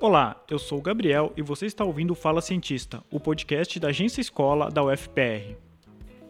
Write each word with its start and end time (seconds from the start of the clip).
Olá, 0.00 0.40
eu 0.48 0.60
sou 0.60 0.78
o 0.78 0.80
Gabriel 0.82 1.32
e 1.36 1.42
você 1.42 1.66
está 1.66 1.84
ouvindo 1.84 2.12
o 2.12 2.14
Fala 2.14 2.40
Cientista, 2.40 3.02
o 3.10 3.18
podcast 3.18 3.80
da 3.80 3.88
Agência 3.88 4.20
Escola 4.20 4.70
da 4.70 4.84
UFPR. 4.84 5.56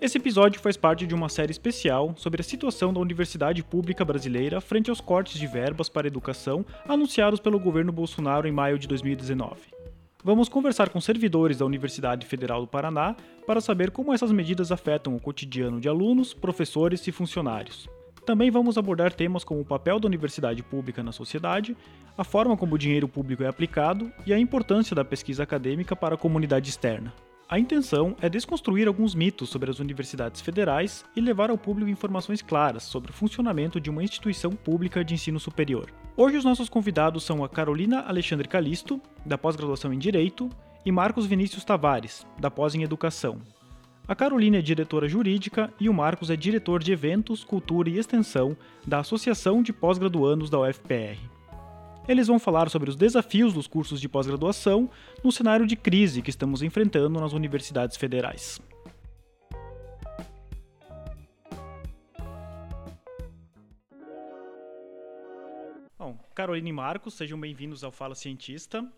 Esse 0.00 0.16
episódio 0.16 0.58
faz 0.58 0.74
parte 0.74 1.06
de 1.06 1.14
uma 1.14 1.28
série 1.28 1.52
especial 1.52 2.14
sobre 2.16 2.40
a 2.40 2.44
situação 2.44 2.94
da 2.94 3.00
Universidade 3.00 3.62
Pública 3.62 4.06
Brasileira 4.06 4.58
frente 4.58 4.88
aos 4.88 5.02
cortes 5.02 5.38
de 5.38 5.46
verbas 5.46 5.90
para 5.90 6.06
educação 6.06 6.64
anunciados 6.88 7.40
pelo 7.40 7.60
governo 7.60 7.92
Bolsonaro 7.92 8.48
em 8.48 8.52
maio 8.52 8.78
de 8.78 8.88
2019. 8.88 9.60
Vamos 10.24 10.48
conversar 10.48 10.88
com 10.88 10.98
servidores 10.98 11.58
da 11.58 11.66
Universidade 11.66 12.26
Federal 12.26 12.62
do 12.62 12.66
Paraná 12.66 13.14
para 13.46 13.60
saber 13.60 13.90
como 13.90 14.14
essas 14.14 14.32
medidas 14.32 14.72
afetam 14.72 15.14
o 15.14 15.20
cotidiano 15.20 15.78
de 15.78 15.90
alunos, 15.90 16.32
professores 16.32 17.06
e 17.06 17.12
funcionários. 17.12 17.86
Também 18.28 18.50
vamos 18.50 18.76
abordar 18.76 19.10
temas 19.10 19.42
como 19.42 19.62
o 19.62 19.64
papel 19.64 19.98
da 19.98 20.06
universidade 20.06 20.62
pública 20.62 21.02
na 21.02 21.12
sociedade, 21.12 21.74
a 22.14 22.22
forma 22.22 22.58
como 22.58 22.74
o 22.74 22.78
dinheiro 22.78 23.08
público 23.08 23.42
é 23.42 23.46
aplicado 23.46 24.12
e 24.26 24.34
a 24.34 24.38
importância 24.38 24.94
da 24.94 25.02
pesquisa 25.02 25.44
acadêmica 25.44 25.96
para 25.96 26.14
a 26.14 26.18
comunidade 26.18 26.68
externa. 26.68 27.10
A 27.48 27.58
intenção 27.58 28.14
é 28.20 28.28
desconstruir 28.28 28.86
alguns 28.86 29.14
mitos 29.14 29.48
sobre 29.48 29.70
as 29.70 29.78
universidades 29.78 30.42
federais 30.42 31.06
e 31.16 31.22
levar 31.22 31.48
ao 31.48 31.56
público 31.56 31.90
informações 31.90 32.42
claras 32.42 32.82
sobre 32.82 33.12
o 33.12 33.14
funcionamento 33.14 33.80
de 33.80 33.88
uma 33.88 34.04
instituição 34.04 34.50
pública 34.50 35.02
de 35.02 35.14
ensino 35.14 35.40
superior. 35.40 35.90
Hoje 36.14 36.36
os 36.36 36.44
nossos 36.44 36.68
convidados 36.68 37.24
são 37.24 37.42
a 37.42 37.48
Carolina 37.48 38.00
Alexandre 38.00 38.46
Calisto, 38.46 39.00
da 39.24 39.38
pós-graduação 39.38 39.90
em 39.90 39.98
Direito, 39.98 40.50
e 40.84 40.92
Marcos 40.92 41.24
Vinícius 41.24 41.64
Tavares, 41.64 42.26
da 42.38 42.50
pós 42.50 42.74
em 42.74 42.82
Educação, 42.82 43.38
a 44.08 44.14
Carolina 44.14 44.56
é 44.56 44.62
diretora 44.62 45.06
jurídica 45.06 45.70
e 45.78 45.86
o 45.86 45.92
Marcos 45.92 46.30
é 46.30 46.36
diretor 46.36 46.82
de 46.82 46.90
eventos, 46.90 47.44
cultura 47.44 47.90
e 47.90 47.98
extensão 47.98 48.56
da 48.86 49.00
Associação 49.00 49.62
de 49.62 49.70
Pós-Graduandos 49.70 50.48
da 50.48 50.58
UFPR. 50.58 51.18
Eles 52.08 52.26
vão 52.26 52.38
falar 52.38 52.70
sobre 52.70 52.88
os 52.88 52.96
desafios 52.96 53.52
dos 53.52 53.66
cursos 53.66 54.00
de 54.00 54.08
pós-graduação 54.08 54.88
no 55.22 55.30
cenário 55.30 55.66
de 55.66 55.76
crise 55.76 56.22
que 56.22 56.30
estamos 56.30 56.62
enfrentando 56.62 57.20
nas 57.20 57.34
universidades 57.34 57.98
federais. 57.98 58.58
Bom, 65.98 66.18
Carolina 66.34 66.70
e 66.70 66.72
Marcos, 66.72 67.12
sejam 67.12 67.38
bem-vindos 67.38 67.84
ao 67.84 67.92
Fala 67.92 68.14
Cientista. 68.14 68.90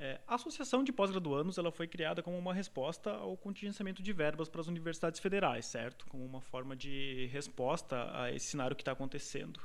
É, 0.00 0.20
a 0.28 0.36
Associação 0.36 0.84
de 0.84 0.92
Pós-Graduandos 0.92 1.58
ela 1.58 1.72
foi 1.72 1.88
criada 1.88 2.22
como 2.22 2.38
uma 2.38 2.54
resposta 2.54 3.10
ao 3.10 3.36
contingenciamento 3.36 4.00
de 4.00 4.12
verbas 4.12 4.48
para 4.48 4.60
as 4.60 4.68
universidades 4.68 5.18
federais, 5.18 5.66
certo? 5.66 6.06
Como 6.08 6.24
uma 6.24 6.40
forma 6.40 6.76
de 6.76 7.28
resposta 7.32 8.08
a 8.14 8.32
esse 8.32 8.46
cenário 8.46 8.76
que 8.76 8.82
está 8.82 8.92
acontecendo. 8.92 9.60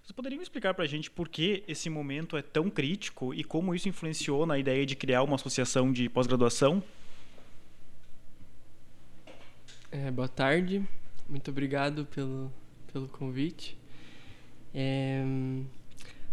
Vocês 0.00 0.12
poderiam 0.12 0.40
explicar 0.40 0.72
para 0.74 0.84
a 0.84 0.88
gente 0.88 1.10
por 1.10 1.28
que 1.28 1.64
esse 1.66 1.90
momento 1.90 2.36
é 2.36 2.42
tão 2.42 2.70
crítico 2.70 3.34
e 3.34 3.42
como 3.42 3.74
isso 3.74 3.88
influenciou 3.88 4.46
na 4.46 4.56
ideia 4.56 4.86
de 4.86 4.94
criar 4.94 5.24
uma 5.24 5.34
associação 5.34 5.92
de 5.92 6.08
pós-graduação? 6.08 6.82
É, 9.90 10.10
boa 10.12 10.28
tarde, 10.28 10.86
muito 11.28 11.50
obrigado 11.50 12.06
pelo, 12.06 12.52
pelo 12.92 13.08
convite. 13.08 13.76
É, 14.72 15.24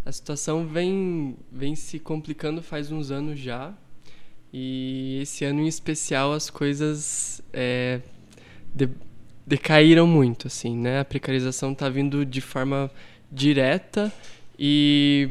a 0.09 0.11
situação 0.11 0.65
vem, 0.65 1.37
vem 1.51 1.75
se 1.75 1.99
complicando 1.99 2.63
faz 2.63 2.91
uns 2.91 3.11
anos 3.11 3.39
já. 3.39 3.71
E 4.51 5.19
esse 5.21 5.45
ano 5.45 5.61
em 5.61 5.67
especial 5.67 6.33
as 6.33 6.49
coisas 6.49 7.39
é, 7.53 8.01
de, 8.73 8.89
decaíram 9.45 10.07
muito, 10.07 10.47
assim, 10.47 10.75
né? 10.75 10.99
A 10.99 11.05
precarização 11.05 11.73
está 11.73 11.87
vindo 11.87 12.25
de 12.25 12.41
forma 12.41 12.89
direta 13.31 14.11
e 14.57 15.29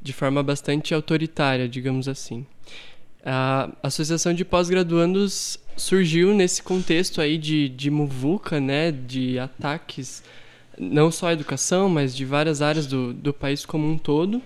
de 0.00 0.12
forma 0.12 0.40
bastante 0.40 0.94
autoritária, 0.94 1.68
digamos 1.68 2.06
assim. 2.06 2.46
A 3.24 3.72
Associação 3.82 4.32
de 4.32 4.44
Pós-Graduandos 4.44 5.58
surgiu 5.76 6.32
nesse 6.32 6.62
contexto 6.62 7.20
aí 7.20 7.36
de, 7.36 7.68
de 7.70 7.90
muvuca, 7.90 8.60
né? 8.60 8.92
De 8.92 9.36
ataques 9.36 10.22
não 10.78 11.10
só 11.10 11.28
a 11.28 11.32
educação, 11.32 11.88
mas 11.88 12.14
de 12.14 12.24
várias 12.24 12.60
áreas 12.62 12.86
do, 12.86 13.12
do 13.12 13.32
país 13.32 13.64
como 13.64 13.88
um 13.88 13.98
todo. 13.98 14.42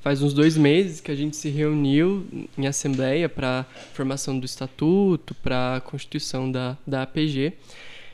Faz 0.00 0.22
uns 0.22 0.32
dois 0.32 0.56
meses 0.56 1.00
que 1.00 1.10
a 1.10 1.14
gente 1.14 1.36
se 1.36 1.50
reuniu 1.50 2.26
em 2.56 2.66
assembleia 2.66 3.28
para 3.28 3.66
formação 3.92 4.38
do 4.38 4.46
estatuto, 4.46 5.34
para 5.34 5.76
a 5.76 5.80
constituição 5.80 6.50
da, 6.50 6.76
da 6.86 7.02
APG. 7.02 7.52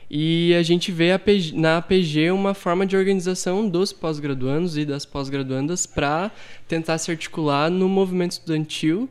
E 0.09 0.53
a 0.53 0.63
gente 0.63 0.91
vê 0.91 1.11
APG, 1.11 1.55
na 1.55 1.77
APG 1.77 2.31
uma 2.31 2.53
forma 2.53 2.85
de 2.85 2.95
organização 2.97 3.69
dos 3.69 3.93
pós-graduandos 3.93 4.77
e 4.77 4.85
das 4.85 5.05
pós-graduandas 5.05 5.85
para 5.85 6.31
tentar 6.67 6.97
se 6.97 7.09
articular 7.11 7.69
no 7.69 7.87
movimento 7.87 8.31
estudantil 8.31 9.09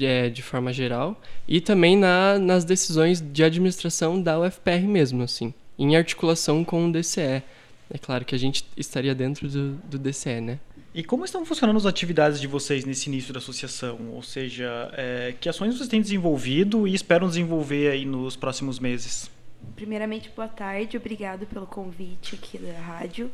é, 0.00 0.28
de 0.28 0.42
forma 0.42 0.72
geral 0.72 1.20
e 1.46 1.60
também 1.60 1.96
na, 1.96 2.38
nas 2.38 2.64
decisões 2.64 3.20
de 3.20 3.44
administração 3.44 4.20
da 4.20 4.40
UFPR 4.40 4.86
mesmo, 4.86 5.22
assim 5.22 5.54
em 5.78 5.96
articulação 5.96 6.64
com 6.64 6.88
o 6.88 6.92
DCE. 6.92 7.42
É 7.90 7.98
claro 8.00 8.24
que 8.24 8.34
a 8.34 8.38
gente 8.38 8.64
estaria 8.76 9.14
dentro 9.14 9.48
do, 9.48 9.72
do 9.74 9.98
DCE, 9.98 10.40
né? 10.40 10.58
E 10.94 11.02
como 11.02 11.24
estão 11.24 11.44
funcionando 11.44 11.76
as 11.76 11.86
atividades 11.86 12.40
de 12.40 12.46
vocês 12.46 12.84
nesse 12.84 13.08
início 13.08 13.32
da 13.32 13.38
associação? 13.38 13.98
Ou 14.12 14.22
seja, 14.22 14.90
é, 14.92 15.34
que 15.40 15.48
ações 15.48 15.76
vocês 15.76 15.88
têm 15.88 16.00
desenvolvido 16.00 16.86
e 16.86 16.94
esperam 16.94 17.28
desenvolver 17.28 17.90
aí 17.90 18.04
nos 18.04 18.36
próximos 18.36 18.78
meses? 18.78 19.28
Primeiramente, 19.74 20.30
boa 20.36 20.46
tarde, 20.46 20.96
obrigado 20.96 21.46
pelo 21.46 21.66
convite 21.66 22.36
aqui 22.36 22.58
da 22.58 22.78
rádio. 22.78 23.28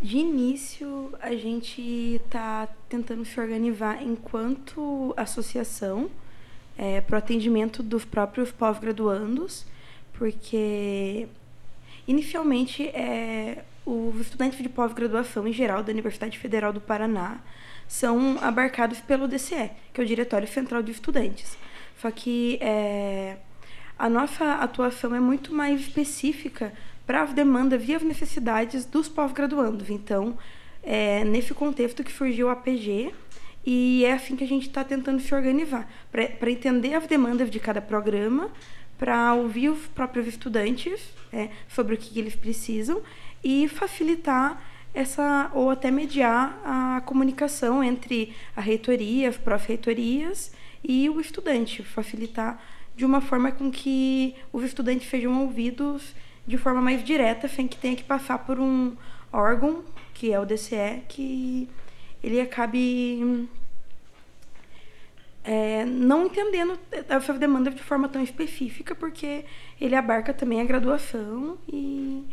De 0.00 0.18
início, 0.18 1.10
a 1.20 1.34
gente 1.34 2.20
está 2.22 2.68
tentando 2.86 3.24
se 3.24 3.40
organizar 3.40 4.02
enquanto 4.02 5.14
associação 5.16 6.10
é, 6.76 7.00
para 7.00 7.14
o 7.14 7.18
atendimento 7.18 7.82
dos 7.82 8.04
próprios 8.04 8.52
pós-graduandos, 8.52 9.64
porque 10.12 11.28
Inicialmente, 12.06 12.86
é, 12.88 13.64
os 13.84 14.20
estudantes 14.20 14.58
de 14.58 14.68
pós-graduação 14.68 15.46
em 15.46 15.52
geral 15.52 15.82
da 15.82 15.92
Universidade 15.92 16.38
Federal 16.38 16.72
do 16.72 16.80
Paraná 16.80 17.38
são 17.88 18.36
abarcados 18.40 19.00
pelo 19.00 19.28
DCE, 19.28 19.70
que 19.92 20.00
é 20.00 20.04
o 20.04 20.06
Diretório 20.06 20.46
Central 20.46 20.82
de 20.82 20.92
Estudantes. 20.92 21.56
Só 22.00 22.10
que 22.10 22.58
é, 22.60 23.36
a 23.98 24.08
nossa 24.08 24.54
atuação 24.54 25.14
é 25.14 25.20
muito 25.20 25.54
mais 25.54 25.80
específica 25.80 26.72
para 27.06 27.22
a 27.22 27.26
demanda 27.26 27.78
via 27.78 27.96
as 27.96 28.02
necessidades 28.02 28.84
dos 28.84 29.08
pós-graduandos. 29.08 29.88
Então, 29.88 30.36
é 30.82 31.24
nesse 31.24 31.54
contexto 31.54 32.04
que 32.04 32.12
surgiu 32.12 32.48
a 32.48 32.52
APG 32.52 33.12
e 33.64 34.04
é 34.04 34.12
assim 34.12 34.36
que 34.36 34.44
a 34.44 34.48
gente 34.48 34.68
está 34.68 34.84
tentando 34.84 35.20
se 35.20 35.34
organizar, 35.34 35.90
para 36.12 36.50
entender 36.50 36.94
as 36.94 37.06
demandas 37.06 37.50
de 37.50 37.58
cada 37.58 37.80
programa 37.80 38.50
para 38.98 39.34
ouvir 39.34 39.68
os 39.68 39.86
próprios 39.88 40.26
estudantes 40.26 41.00
é, 41.32 41.50
sobre 41.68 41.94
o 41.94 41.98
que 41.98 42.18
eles 42.18 42.34
precisam 42.34 43.02
e 43.42 43.68
facilitar 43.68 44.62
essa 44.94 45.50
ou 45.52 45.70
até 45.70 45.90
mediar 45.90 46.58
a 46.64 47.02
comunicação 47.02 47.84
entre 47.84 48.34
a 48.56 48.60
reitoria, 48.60 49.28
as 49.28 49.36
pró-reitorias 49.36 50.52
e 50.82 51.10
o 51.10 51.20
estudante, 51.20 51.82
facilitar 51.82 52.58
de 52.96 53.04
uma 53.04 53.20
forma 53.20 53.52
com 53.52 53.70
que 53.70 54.34
os 54.50 54.64
estudantes 54.64 55.08
sejam 55.08 55.42
ouvidos 55.42 56.14
de 56.46 56.56
forma 56.56 56.80
mais 56.80 57.04
direta, 57.04 57.46
sem 57.46 57.68
que 57.68 57.76
tenha 57.76 57.94
que 57.94 58.04
passar 58.04 58.38
por 58.38 58.58
um 58.58 58.96
órgão, 59.30 59.84
que 60.14 60.32
é 60.32 60.40
o 60.40 60.46
DCE, 60.46 61.02
que 61.08 61.68
ele 62.22 62.40
acabe 62.40 63.46
é, 65.46 65.84
não 65.84 66.26
entendendo 66.26 66.76
essa 67.08 67.32
demanda 67.34 67.70
de 67.70 67.80
forma 67.80 68.08
tão 68.08 68.20
específica, 68.20 68.96
porque 68.96 69.44
ele 69.80 69.94
abarca 69.94 70.34
também 70.34 70.60
a 70.60 70.64
graduação 70.64 71.56
e 71.68 72.24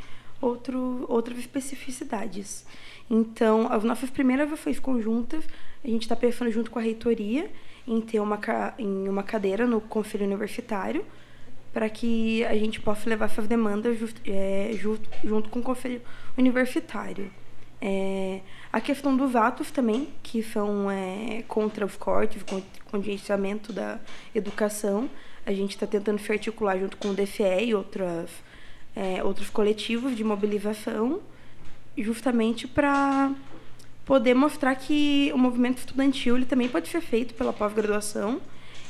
outro, 0.42 1.06
outras 1.08 1.38
especificidades. 1.38 2.66
Então, 3.08 3.72
as 3.72 3.84
nossas 3.84 4.10
primeiras 4.10 4.52
ações 4.52 4.80
conjuntas, 4.80 5.46
a 5.84 5.88
gente 5.88 6.02
está 6.02 6.16
pensando 6.16 6.50
junto 6.50 6.72
com 6.72 6.80
a 6.80 6.82
reitoria 6.82 7.52
em 7.88 8.02
ter 8.02 8.20
uma, 8.20 8.40
em 8.80 9.08
uma 9.08 9.22
cadeira 9.22 9.68
no 9.68 9.80
conselho 9.80 10.26
universitário, 10.26 11.06
para 11.72 11.90
que 11.90 12.44
a 12.46 12.56
gente 12.56 12.80
possa 12.80 13.08
levar 13.08 13.26
essas 13.26 13.48
demandas 13.48 14.00
just, 14.00 14.18
é, 14.26 14.72
junto, 14.74 15.08
junto 15.24 15.50
com 15.50 15.60
o 15.60 15.64
conselho 15.64 16.02
universitário. 16.36 17.30
É, 17.80 18.40
a 18.74 18.82
questão 18.82 19.16
dos 19.16 19.36
atos 19.36 19.70
também, 19.70 20.10
que 20.24 20.42
são 20.42 20.90
é, 20.90 21.44
contra 21.48 21.86
os 21.86 21.96
cortes, 21.96 22.44
contingenciamento 22.90 23.72
da 23.72 24.00
educação. 24.34 25.08
A 25.46 25.54
gente 25.54 25.76
está 25.76 25.86
tentando 25.86 26.20
se 26.20 26.32
articular 26.32 26.80
junto 26.80 26.98
com 26.98 27.10
o 27.10 27.14
DFE 27.14 27.66
e 27.66 27.76
outras, 27.76 28.32
é, 28.96 29.24
outros 29.24 29.48
coletivos 29.52 30.18
de 30.18 30.24
mobilização, 30.24 31.22
justamente 31.96 32.68
para 32.68 33.32
poder 34.06 34.34
mostrar 34.34 34.74
que 34.74 35.32
o 35.36 35.38
movimento 35.38 35.78
estudantil 35.78 36.36
ele 36.36 36.46
também 36.46 36.68
pode 36.68 36.88
ser 36.88 37.02
feito 37.02 37.36
pela 37.36 37.54
pós-graduação 37.54 38.42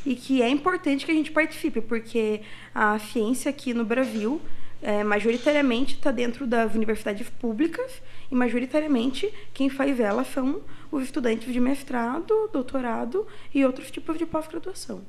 e 0.06 0.16
que 0.16 0.42
é 0.42 0.48
importante 0.48 1.06
que 1.06 1.12
a 1.12 1.16
gente 1.16 1.32
participe, 1.32 1.82
porque 1.82 2.40
a 2.74 2.98
ciência 3.00 3.50
aqui 3.50 3.74
no 3.74 3.84
Brasil 3.84 4.42
é, 4.82 5.04
majoritariamente 5.04 5.96
está 5.96 6.10
dentro 6.10 6.48
das 6.48 6.74
universidades 6.74 7.30
públicas 7.30 8.02
e 8.32 8.36
majoritariamente 8.36 9.32
quem 9.54 9.70
faz 9.70 10.00
ela 10.00 10.24
são 10.24 10.62
os 10.92 11.04
estudantes 11.04 11.52
de 11.52 11.60
mestrado, 11.60 12.50
doutorado 12.52 13.28
e 13.54 13.66
outros 13.66 13.90
tipos 13.90 14.18
de 14.18 14.26
pós-graduação. 14.26 15.02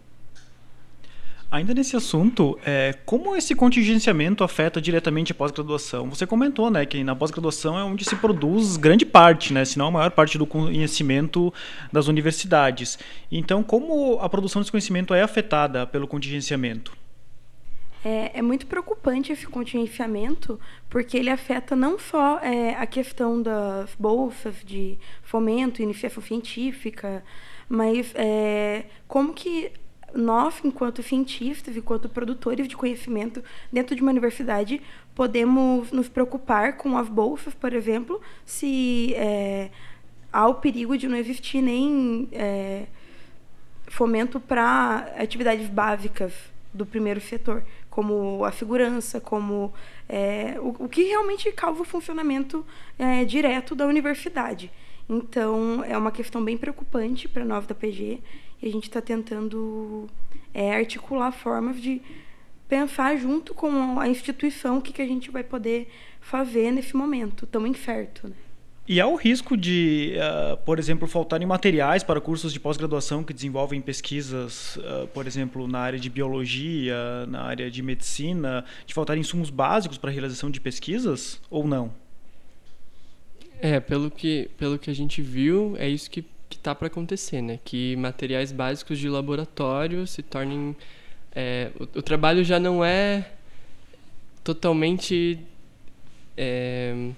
Ainda 1.54 1.72
nesse 1.72 1.94
assunto, 1.94 2.58
é, 2.66 2.94
como 3.04 3.36
esse 3.36 3.54
contingenciamento 3.54 4.42
afeta 4.42 4.80
diretamente 4.80 5.30
a 5.30 5.34
pós-graduação? 5.36 6.10
Você 6.10 6.26
comentou, 6.26 6.68
né, 6.68 6.84
que 6.84 7.04
na 7.04 7.14
pós-graduação 7.14 7.78
é 7.78 7.84
onde 7.84 8.04
se 8.04 8.16
produz 8.16 8.76
grande 8.76 9.06
parte, 9.06 9.52
né, 9.52 9.64
se 9.64 9.78
não 9.78 9.86
a 9.86 9.90
maior 9.92 10.10
parte 10.10 10.36
do 10.36 10.46
conhecimento 10.46 11.54
das 11.92 12.08
universidades. 12.08 12.98
Então, 13.30 13.62
como 13.62 14.18
a 14.20 14.28
produção 14.28 14.62
desse 14.62 14.72
conhecimento 14.72 15.14
é 15.14 15.22
afetada 15.22 15.86
pelo 15.86 16.08
contingenciamento? 16.08 17.03
É, 18.04 18.38
é 18.38 18.42
muito 18.42 18.66
preocupante 18.66 19.32
esse 19.32 19.46
contingenciamento, 19.46 20.60
porque 20.90 21.16
ele 21.16 21.30
afeta 21.30 21.74
não 21.74 21.98
só 21.98 22.38
é, 22.40 22.74
a 22.74 22.86
questão 22.86 23.40
das 23.40 23.94
bolsas 23.98 24.56
de 24.62 24.98
fomento, 25.22 25.80
iniciação 25.80 26.22
científica, 26.22 27.24
mas 27.66 28.12
é, 28.14 28.84
como 29.08 29.32
que 29.32 29.72
nós, 30.14 30.60
enquanto 30.64 31.02
cientistas, 31.02 31.76
enquanto 31.76 32.08
produtores 32.08 32.68
de 32.68 32.76
conhecimento 32.76 33.42
dentro 33.72 33.96
de 33.96 34.02
uma 34.02 34.10
universidade, 34.10 34.80
podemos 35.14 35.90
nos 35.90 36.08
preocupar 36.08 36.76
com 36.76 36.96
as 36.96 37.08
bolsas, 37.08 37.54
por 37.54 37.72
exemplo, 37.72 38.20
se 38.44 39.14
é, 39.14 39.70
há 40.32 40.46
o 40.46 40.54
perigo 40.54 40.96
de 40.96 41.08
não 41.08 41.16
existir 41.16 41.62
nem 41.62 42.28
é, 42.32 42.84
fomento 43.88 44.38
para 44.38 45.14
atividades 45.18 45.68
básicas 45.68 46.32
do 46.72 46.84
primeiro 46.84 47.20
setor, 47.20 47.64
como 47.94 48.44
a 48.44 48.50
segurança, 48.50 49.20
como 49.20 49.72
é, 50.08 50.56
o, 50.58 50.84
o, 50.84 50.88
que 50.88 51.04
realmente 51.04 51.52
causa 51.52 51.80
o 51.80 51.84
funcionamento 51.84 52.66
é, 52.98 53.24
direto 53.24 53.72
da 53.72 53.86
universidade. 53.86 54.68
Então, 55.08 55.84
é 55.84 55.96
uma 55.96 56.10
questão 56.10 56.44
bem 56.44 56.58
preocupante 56.58 57.28
para 57.28 57.44
nós 57.44 57.68
da 57.68 57.74
PG 57.74 58.18
e 58.60 58.66
a 58.66 58.72
gente 58.72 58.88
está 58.88 59.00
tentando 59.00 60.08
é, 60.52 60.74
articular 60.74 61.30
formas 61.30 61.80
de 61.80 62.02
pensar 62.68 63.16
junto 63.16 63.54
com 63.54 64.00
a 64.00 64.08
instituição 64.08 64.78
o 64.78 64.82
que, 64.82 64.92
que 64.92 65.02
a 65.02 65.06
gente 65.06 65.30
vai 65.30 65.44
poder 65.44 65.88
fazer 66.20 66.72
nesse 66.72 66.96
momento 66.96 67.46
tão 67.46 67.64
incerto. 67.64 68.26
Né? 68.26 68.34
E 68.86 69.00
há 69.00 69.06
o 69.06 69.16
risco 69.16 69.56
de, 69.56 70.14
uh, 70.16 70.58
por 70.58 70.78
exemplo, 70.78 71.08
faltarem 71.08 71.46
materiais 71.46 72.02
para 72.02 72.20
cursos 72.20 72.52
de 72.52 72.60
pós-graduação 72.60 73.24
que 73.24 73.32
desenvolvem 73.32 73.80
pesquisas, 73.80 74.76
uh, 74.76 75.06
por 75.14 75.26
exemplo, 75.26 75.66
na 75.66 75.78
área 75.78 75.98
de 75.98 76.10
biologia, 76.10 77.24
na 77.26 77.42
área 77.42 77.70
de 77.70 77.82
medicina, 77.82 78.62
de 78.84 78.92
faltarem 78.92 79.22
insumos 79.22 79.48
básicos 79.48 79.96
para 79.96 80.10
a 80.10 80.12
realização 80.12 80.50
de 80.50 80.60
pesquisas 80.60 81.40
ou 81.48 81.66
não? 81.66 81.94
É, 83.58 83.80
pelo 83.80 84.10
que, 84.10 84.50
pelo 84.58 84.78
que 84.78 84.90
a 84.90 84.94
gente 84.94 85.22
viu, 85.22 85.74
é 85.78 85.88
isso 85.88 86.10
que 86.10 86.22
está 86.50 86.74
para 86.74 86.88
acontecer, 86.88 87.40
né? 87.40 87.58
Que 87.64 87.96
materiais 87.96 88.52
básicos 88.52 88.98
de 88.98 89.08
laboratório 89.08 90.06
se 90.06 90.22
tornem 90.22 90.76
é, 91.34 91.70
o, 91.80 91.84
o, 91.84 92.02
trabalho 92.02 92.44
já 92.44 92.60
não 92.60 92.84
é 92.84 93.32
totalmente 94.44 95.40
é, 96.36 97.10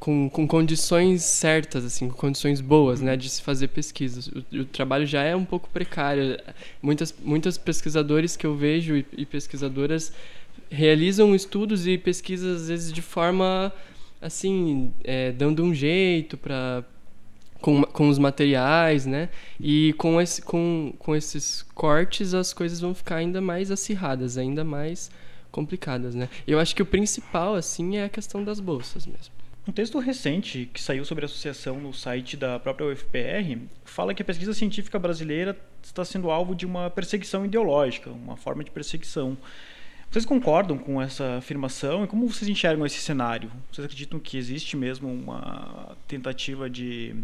com, 0.00 0.30
com 0.30 0.48
condições 0.48 1.22
certas, 1.22 1.84
assim, 1.84 2.08
com 2.08 2.16
condições 2.16 2.62
boas, 2.62 3.02
né, 3.02 3.16
de 3.16 3.28
se 3.28 3.42
fazer 3.42 3.68
pesquisas. 3.68 4.28
O, 4.28 4.60
o, 4.60 4.64
trabalho 4.64 5.06
já 5.06 5.22
é 5.22 5.36
um 5.36 5.44
pouco 5.44 5.68
precário. 5.68 6.38
Muitas, 6.82 7.14
muitas 7.22 7.58
pesquisadores 7.58 8.34
que 8.34 8.46
eu 8.46 8.56
vejo 8.56 8.96
e, 8.96 9.06
e 9.12 9.26
pesquisadoras 9.26 10.10
realizam 10.70 11.34
estudos 11.34 11.86
e 11.86 11.98
pesquisas 11.98 12.62
às 12.62 12.68
vezes 12.68 12.92
de 12.92 13.02
forma 13.02 13.72
assim, 14.22 14.92
é, 15.04 15.32
dando 15.32 15.62
um 15.62 15.74
jeito 15.74 16.36
para 16.36 16.82
com, 17.60 17.82
com 17.82 18.08
os 18.08 18.18
materiais, 18.18 19.04
né? 19.04 19.28
E 19.60 19.92
com, 19.98 20.18
esse, 20.18 20.40
com, 20.40 20.94
com 20.98 21.14
esses 21.14 21.62
cortes 21.74 22.32
as 22.32 22.54
coisas 22.54 22.80
vão 22.80 22.94
ficar 22.94 23.16
ainda 23.16 23.40
mais 23.40 23.70
acirradas, 23.70 24.38
ainda 24.38 24.64
mais 24.64 25.10
complicadas, 25.50 26.14
né? 26.14 26.28
Eu 26.46 26.58
acho 26.58 26.74
que 26.74 26.82
o 26.82 26.86
principal, 26.86 27.54
assim, 27.54 27.98
é 27.98 28.04
a 28.04 28.08
questão 28.08 28.42
das 28.42 28.60
bolsas 28.60 29.04
mesmo. 29.06 29.39
Um 29.70 29.72
texto 29.72 30.00
recente 30.00 30.68
que 30.74 30.82
saiu 30.82 31.04
sobre 31.04 31.24
a 31.24 31.26
associação 31.26 31.78
no 31.78 31.94
site 31.94 32.36
da 32.36 32.58
própria 32.58 32.88
UFPR 32.88 33.56
fala 33.84 34.12
que 34.12 34.20
a 34.20 34.24
pesquisa 34.24 34.52
científica 34.52 34.98
brasileira 34.98 35.56
está 35.80 36.04
sendo 36.04 36.28
alvo 36.28 36.56
de 36.56 36.66
uma 36.66 36.90
perseguição 36.90 37.46
ideológica, 37.46 38.10
uma 38.10 38.36
forma 38.36 38.64
de 38.64 38.70
perseguição. 38.72 39.38
Vocês 40.10 40.24
concordam 40.24 40.76
com 40.76 41.00
essa 41.00 41.36
afirmação 41.36 42.02
e 42.02 42.08
como 42.08 42.26
vocês 42.26 42.48
enxergam 42.48 42.84
esse 42.84 42.98
cenário? 42.98 43.48
Vocês 43.70 43.84
acreditam 43.84 44.18
que 44.18 44.36
existe 44.36 44.76
mesmo 44.76 45.08
uma 45.08 45.96
tentativa 46.08 46.68
de 46.68 47.14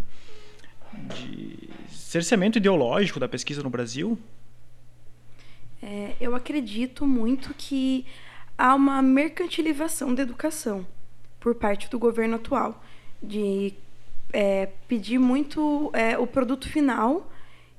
de 1.16 1.69
cerceamento 1.88 2.58
ideológico 2.58 3.19
da 3.19 3.26
pesquisa 3.26 3.60
no 3.60 3.70
Brasil? 3.70 4.16
É, 5.82 6.14
eu 6.20 6.32
acredito 6.37 7.04
muito 7.04 7.52
que 7.58 8.06
há 8.56 8.72
uma 8.72 9.02
mercantilização 9.02 10.14
da 10.14 10.22
educação 10.22 10.87
por 11.40 11.54
parte 11.54 11.88
do 11.90 11.98
governo 11.98 12.36
atual, 12.36 12.82
de 13.22 13.74
é, 14.32 14.68
pedir 14.88 15.18
muito 15.18 15.90
é, 15.92 16.18
o 16.18 16.26
produto 16.26 16.68
final 16.68 17.30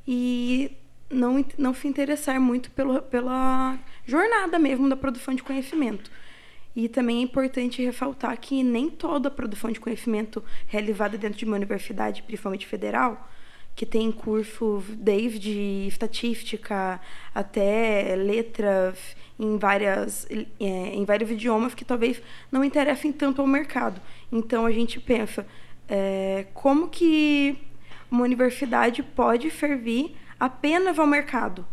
e 0.07 0.71
não, 1.09 1.45
não 1.57 1.73
se 1.73 1.87
interessar 1.87 2.39
muito 2.39 2.71
pelo, 2.71 3.01
pela 3.01 3.77
jornada 4.05 4.57
mesmo 4.57 4.87
da 4.89 4.95
produção 4.95 5.33
de 5.33 5.43
conhecimento. 5.43 6.09
E 6.75 6.87
também 6.87 7.19
é 7.19 7.21
importante 7.21 7.83
ressaltar 7.83 8.37
que 8.39 8.63
nem 8.63 8.89
toda 8.89 9.31
produção 9.31 9.71
de 9.71 9.79
conhecimento 9.79 10.43
realizada 10.67 11.17
dentro 11.17 11.39
de 11.39 11.45
uma 11.45 11.55
universidade, 11.55 12.21
principalmente 12.21 12.67
federal, 12.67 13.27
que 13.77 13.85
tem 13.85 14.11
curso 14.11 14.83
desde 14.97 15.85
estatística 15.87 16.99
até 17.33 18.15
letras 18.15 19.15
em 19.39 19.55
várias 19.59 20.27
é, 20.59 20.95
em 20.95 21.05
vários 21.05 21.29
idiomas 21.29 21.75
que 21.75 21.85
talvez 21.85 22.19
não 22.51 22.63
interessem 22.63 23.13
tanto 23.13 23.39
ao 23.39 23.45
mercado. 23.45 24.01
Então 24.31 24.65
a 24.65 24.71
gente 24.71 24.99
pensa 24.99 25.45
é, 25.87 26.47
como 26.55 26.87
que 26.87 27.55
uma 28.09 28.23
universidade 28.23 29.03
pode 29.03 29.51
servir 29.51 30.15
apenas 30.39 30.97
ao 30.97 31.05
mercado, 31.05 31.63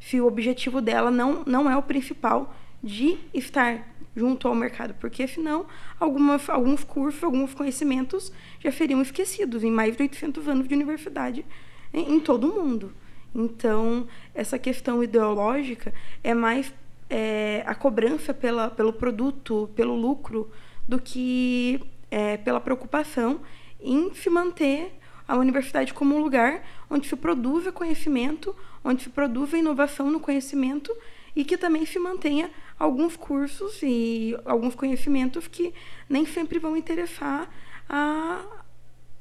se 0.00 0.18
o 0.18 0.26
objetivo 0.26 0.80
dela 0.80 1.10
não 1.10 1.44
não 1.44 1.70
é 1.70 1.76
o 1.76 1.82
principal 1.82 2.54
de 2.82 3.18
estar 3.34 3.86
junto 4.14 4.48
ao 4.48 4.54
mercado, 4.54 4.94
porque 4.94 5.26
senão 5.26 5.66
algumas, 5.98 6.48
alguns 6.48 6.84
cursos, 6.84 7.22
alguns 7.22 7.54
conhecimentos 7.54 8.32
já 8.58 8.72
seriam 8.72 9.00
esquecidos 9.00 9.62
em 9.62 9.70
mais 9.70 9.96
de 9.96 10.02
800 10.02 10.48
anos 10.48 10.68
de 10.68 10.74
universidade 10.74 11.44
em, 11.92 12.14
em 12.14 12.20
todo 12.20 12.48
o 12.48 12.62
mundo. 12.62 12.92
Então, 13.34 14.08
essa 14.34 14.58
questão 14.58 15.02
ideológica 15.02 15.94
é 16.22 16.34
mais 16.34 16.72
é, 17.08 17.62
a 17.66 17.74
cobrança 17.74 18.34
pela, 18.34 18.70
pelo 18.70 18.92
produto, 18.92 19.70
pelo 19.74 19.94
lucro, 19.94 20.50
do 20.88 21.00
que 21.00 21.80
é, 22.10 22.36
pela 22.36 22.60
preocupação 22.60 23.40
em 23.80 24.12
se 24.14 24.28
manter 24.28 24.92
a 25.26 25.36
universidade 25.36 25.94
como 25.94 26.16
um 26.16 26.20
lugar 26.20 26.62
onde 26.90 27.06
se 27.06 27.14
produza 27.14 27.70
conhecimento, 27.70 28.54
onde 28.84 29.04
se 29.04 29.10
produza 29.10 29.56
inovação 29.56 30.10
no 30.10 30.18
conhecimento 30.18 30.92
e 31.36 31.44
que 31.44 31.56
também 31.56 31.86
se 31.86 31.98
mantenha 31.98 32.50
alguns 32.80 33.14
cursos 33.14 33.82
e 33.82 34.34
alguns 34.42 34.74
conhecimentos 34.74 35.46
que 35.46 35.74
nem 36.08 36.24
sempre 36.24 36.58
vão 36.58 36.74
interessar 36.74 37.50
a, 37.86 38.42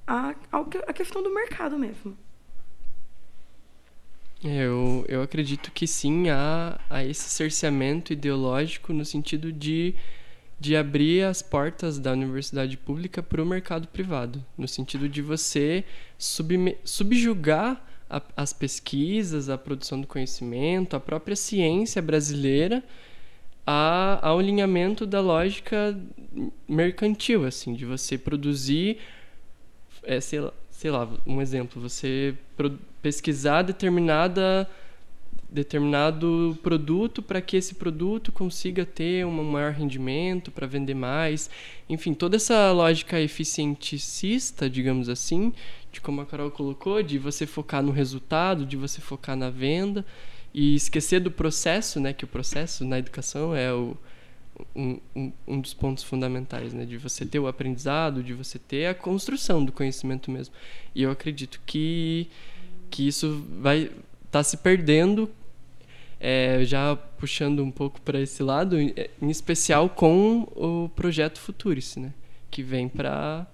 a, 0.08 0.34
a 0.88 0.94
questão 0.94 1.22
do 1.22 1.34
mercado 1.34 1.78
mesmo. 1.78 2.18
É, 4.42 4.64
eu, 4.64 5.06
eu 5.10 5.22
acredito 5.22 5.70
que 5.74 5.86
sim, 5.86 6.30
há, 6.30 6.80
há 6.90 7.04
esse 7.04 7.30
cerceamento 7.30 8.14
ideológico 8.14 8.94
no 8.94 9.04
sentido 9.04 9.52
de, 9.52 9.94
de 10.58 10.78
abrir 10.78 11.26
as 11.26 11.42
portas 11.42 12.00
da 12.00 12.14
universidade 12.14 12.78
pública 12.78 13.22
para 13.22 13.44
o 13.44 13.46
mercado 13.46 13.90
privado, 13.90 14.44
no 14.58 14.70
sentido 14.70 15.10
de 15.10 15.22
você 15.22 15.84
subme, 16.18 16.78
subjugar 16.86 17.86
a, 18.10 18.22
as 18.38 18.54
pesquisas, 18.54 19.50
a 19.50 19.58
produção 19.58 20.00
do 20.00 20.08
conhecimento, 20.08 20.96
a 20.96 21.00
própria 21.02 21.36
ciência 21.36 22.02
brasileira 22.02 22.82
a, 23.72 24.28
ao 24.28 24.40
alinhamento 24.40 25.06
da 25.06 25.22
lógica 25.22 25.96
mercantil, 26.68 27.46
assim, 27.46 27.76
de 27.76 27.86
você 27.86 28.18
produzir, 28.18 28.98
é, 30.02 30.20
sei, 30.20 30.40
lá, 30.40 30.52
sei 30.72 30.90
lá, 30.90 31.08
um 31.24 31.40
exemplo, 31.40 31.80
você 31.80 32.34
pesquisar 33.00 33.62
determinada 33.62 34.68
determinado 35.52 36.58
produto 36.62 37.24
para 37.24 37.42
que 37.42 37.58
esse 37.58 37.74
produto 37.74 38.32
consiga 38.32 38.86
ter 38.86 39.26
um 39.26 39.44
maior 39.44 39.72
rendimento 39.72 40.52
para 40.52 40.68
vender 40.68 40.94
mais. 40.94 41.50
Enfim, 41.88 42.14
toda 42.14 42.36
essa 42.38 42.72
lógica 42.72 43.20
eficienticista, 43.20 44.70
digamos 44.70 45.10
assim, 45.10 45.52
de 45.92 46.02
como 46.02 46.22
a 46.22 46.26
Carol 46.26 46.52
colocou, 46.52 47.02
de 47.02 47.18
você 47.18 47.48
focar 47.48 47.82
no 47.82 47.92
resultado, 47.92 48.64
de 48.64 48.78
você 48.78 49.02
focar 49.02 49.36
na 49.36 49.50
venda 49.50 50.06
e 50.54 50.76
esquecer 50.76 51.20
do 51.20 51.32
processo, 51.32 52.00
né, 52.00 52.14
que 52.14 52.24
o 52.24 52.28
processo 52.28 52.84
na 52.84 52.98
educação 52.98 53.56
é 53.56 53.72
o, 53.74 53.96
um, 54.76 55.00
um, 55.16 55.32
um, 55.48 55.62
dos 55.62 55.74
pontos 55.74 56.04
fundamentais, 56.04 56.74
né? 56.74 56.86
De 56.86 56.98
você 56.98 57.26
ter 57.26 57.40
o 57.40 57.48
aprendizado, 57.48 58.24
de 58.24 58.34
você 58.34 58.60
ter 58.60 58.88
a 58.88 58.94
construção 58.94 59.64
do 59.64 59.72
conhecimento 59.72 60.30
mesmo. 60.30 60.54
E 60.94 61.04
eu 61.04 61.12
acredito 61.12 61.62
que, 61.66 62.28
que 62.90 63.08
isso 63.08 63.46
vai 63.62 63.84
estar 63.84 63.94
tá 64.32 64.44
se 64.44 64.58
perdendo, 64.58 65.30
é, 66.20 66.64
já 66.66 66.96
puxando 66.96 67.64
um 67.64 67.72
pouco 67.72 68.02
para 68.02 68.20
esse 68.20 68.44
lado, 68.44 68.78
em 68.80 69.30
especial 69.30 69.90
com 69.90 70.42
o 70.56 70.90
projeto 70.96 71.40
Futurice, 71.40 72.00
né? 72.00 72.14
Que 72.52 72.64
vem 72.64 72.88
para 72.88 73.48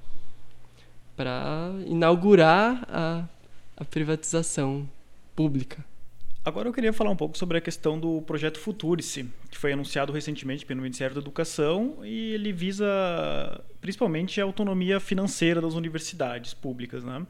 para 1.16 1.72
inaugurar 1.86 2.86
a, 2.90 3.24
a 3.78 3.86
privatização 3.86 4.86
pública. 5.34 5.82
Agora 6.46 6.70
eu 6.70 6.74
queria 6.74 6.94
falar 6.94 7.10
um 7.10 7.16
pouco 7.16 7.36
sobre 7.36 7.58
a 7.58 7.62
questão 7.62 8.00
do 8.00 8.22
projeto 8.22 8.60
Futurice, 8.60 9.28
que 9.50 9.58
foi 9.58 9.74
anunciado 9.74 10.14
recentemente 10.14 10.64
pelo 10.64 10.80
Ministério 10.80 11.16
da 11.16 11.20
Educação 11.20 11.98
e 12.04 12.34
ele 12.34 12.54
visa 12.54 12.86
principalmente 13.82 14.40
a 14.40 14.44
autonomia 14.44 15.00
financeira 15.00 15.60
das 15.60 15.74
universidades 15.74 16.54
públicas. 16.54 17.04
Né? 17.04 17.26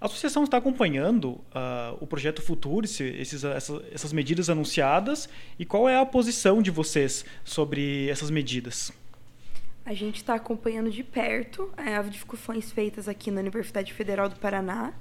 A 0.00 0.06
associação 0.06 0.44
está 0.44 0.58
acompanhando 0.58 1.30
uh, 1.30 1.98
o 2.00 2.06
projeto 2.06 2.40
Futurice, 2.40 3.02
esses, 3.02 3.42
essa, 3.42 3.82
essas 3.90 4.12
medidas 4.12 4.48
anunciadas, 4.48 5.28
e 5.58 5.64
qual 5.64 5.88
é 5.88 5.98
a 5.98 6.06
posição 6.06 6.62
de 6.62 6.70
vocês 6.70 7.24
sobre 7.42 8.08
essas 8.08 8.30
medidas? 8.30 8.92
A 9.84 9.92
gente 9.92 10.18
está 10.18 10.34
acompanhando 10.34 10.88
de 10.88 11.02
perto 11.02 11.68
é, 11.76 11.96
as 11.96 12.08
discussões 12.08 12.70
feitas 12.70 13.08
aqui 13.08 13.28
na 13.28 13.40
Universidade 13.40 13.92
Federal 13.92 14.28
do 14.28 14.36
Paraná 14.36 14.94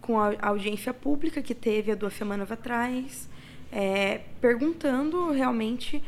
com 0.00 0.18
a 0.20 0.34
audiência 0.40 0.94
pública 0.94 1.42
que 1.42 1.54
teve 1.54 1.90
há 1.90 1.94
duas 1.94 2.14
semanas 2.14 2.50
atrás, 2.52 3.28
é, 3.72 4.20
perguntando 4.40 5.30
realmente 5.32 6.02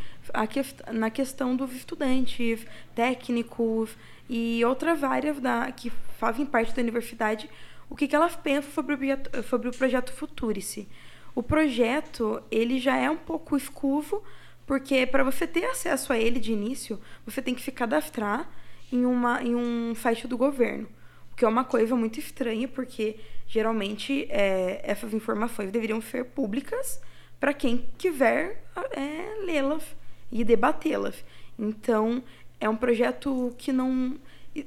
que, 0.51 0.93
na 0.93 1.11
questão 1.11 1.57
dos 1.57 1.73
estudantes, 1.73 2.67
técnicos 2.95 3.97
e 4.29 4.65
outras 4.65 5.03
áreas 5.03 5.41
da, 5.41 5.71
que 5.73 5.91
fazem 6.19 6.47
parte 6.47 6.75
da 6.75 6.83
universidade, 6.83 7.49
o 7.91 7.97
que, 7.97 8.07
que 8.07 8.15
elas 8.15 8.37
pensam 8.37 8.71
sobre 8.73 8.95
o, 8.95 8.99
projeto, 8.99 9.43
sobre 9.45 9.69
o 9.69 9.73
projeto 9.73 10.13
Futurice. 10.13 10.89
O 11.35 11.43
projeto 11.43 12.43
ele 12.51 12.79
já 12.79 12.97
é 12.97 13.11
um 13.11 13.17
pouco 13.17 13.57
escuso, 13.57 14.23
porque 14.67 15.07
para 15.07 15.25
você 15.25 15.47
ter 15.47 15.65
acesso 15.65 16.13
a 16.13 16.19
ele 16.19 16.39
de 16.39 16.53
início, 16.53 17.01
você 17.25 17.41
tem 17.41 17.55
que 17.55 17.63
se 17.63 17.73
cadastrar 17.73 18.49
em, 18.93 19.07
uma, 19.07 19.43
em 19.43 19.55
um 19.55 19.95
site 19.95 20.27
do 20.27 20.37
governo. 20.37 20.89
Que 21.39 21.45
é 21.45 21.49
uma 21.49 21.65
coisa 21.65 21.95
muito 21.95 22.19
estranha, 22.19 22.69
porque 22.69 23.17
geralmente 23.47 24.27
é, 24.29 24.81
essas 24.83 25.15
informações 25.15 25.71
deveriam 25.71 26.01
ser 26.03 26.25
públicas 26.25 27.01
para 27.41 27.55
quem 27.55 27.89
quiser 27.97 28.65
é, 28.91 29.45
lê-las 29.47 29.85
e 30.31 30.45
debatê-las. 30.45 31.25
Então, 31.59 32.23
é 32.61 32.69
um 32.69 32.77
projeto 32.77 33.55
que 33.57 33.73
não 33.73 34.19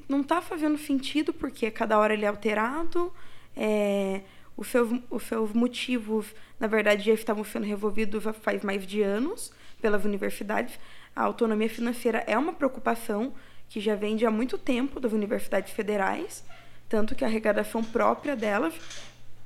não 0.07 0.21
está 0.21 0.41
fazendo 0.41 0.77
sentido 0.77 1.33
porque 1.33 1.69
cada 1.69 1.97
hora 1.97 2.13
ele 2.13 2.23
é 2.23 2.27
alterado, 2.27 3.11
é, 3.55 4.21
os, 4.55 4.67
seus, 4.67 4.89
os 5.09 5.23
seus 5.23 5.51
motivos, 5.53 6.33
na 6.59 6.67
verdade, 6.67 7.03
já 7.03 7.13
estavam 7.13 7.43
sendo 7.43 7.65
resolvidos 7.65 8.23
faz 8.41 8.63
mais 8.63 8.85
de 8.85 9.01
anos 9.01 9.51
pelas 9.81 10.05
universidades. 10.05 10.79
A 11.15 11.23
autonomia 11.23 11.69
financeira 11.69 12.23
é 12.27 12.37
uma 12.37 12.53
preocupação 12.53 13.33
que 13.67 13.79
já 13.79 13.95
vem 13.95 14.15
de 14.15 14.25
há 14.25 14.31
muito 14.31 14.57
tempo 14.57 14.99
das 14.99 15.11
universidades 15.11 15.73
federais 15.73 16.43
tanto 16.91 17.15
que 17.15 17.23
a 17.23 17.27
arrecadação 17.27 17.81
própria 17.81 18.35
delas 18.35 18.73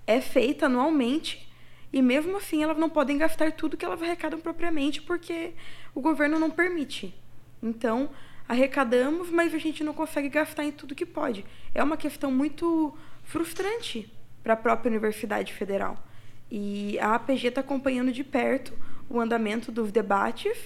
é 0.08 0.20
feita 0.20 0.66
anualmente 0.66 1.48
e 1.94 2.02
mesmo 2.02 2.36
assim 2.38 2.64
elas 2.64 2.76
não 2.76 2.90
podem 2.90 3.20
gastar 3.20 3.52
tudo 3.52 3.78
que 3.78 3.86
elas 3.86 4.02
arrecadam 4.02 4.40
propriamente 4.40 5.00
porque 5.00 5.54
o 5.94 6.02
governo 6.02 6.40
não 6.40 6.50
permite. 6.50 7.14
Então, 7.62 8.10
arrecadamos, 8.50 9.30
mas 9.30 9.54
a 9.54 9.60
gente 9.60 9.84
não 9.84 9.94
consegue 9.94 10.28
gastar 10.28 10.64
em 10.64 10.72
tudo 10.72 10.96
que 10.96 11.06
pode. 11.06 11.46
É 11.72 11.84
uma 11.84 11.96
questão 11.96 12.32
muito 12.32 12.98
frustrante 13.24 14.12
para 14.42 14.54
a 14.54 14.58
própria 14.58 14.90
Universidade 14.90 15.54
Federal. 15.54 16.04
E 16.50 16.98
a 16.98 17.14
APG 17.14 17.50
está 17.50 17.62
acompanhando 17.62 18.12
de 18.12 18.24
perto 18.24 18.74
o 19.08 19.20
andamento 19.20 19.72
dos 19.72 19.92
debates 19.92 20.58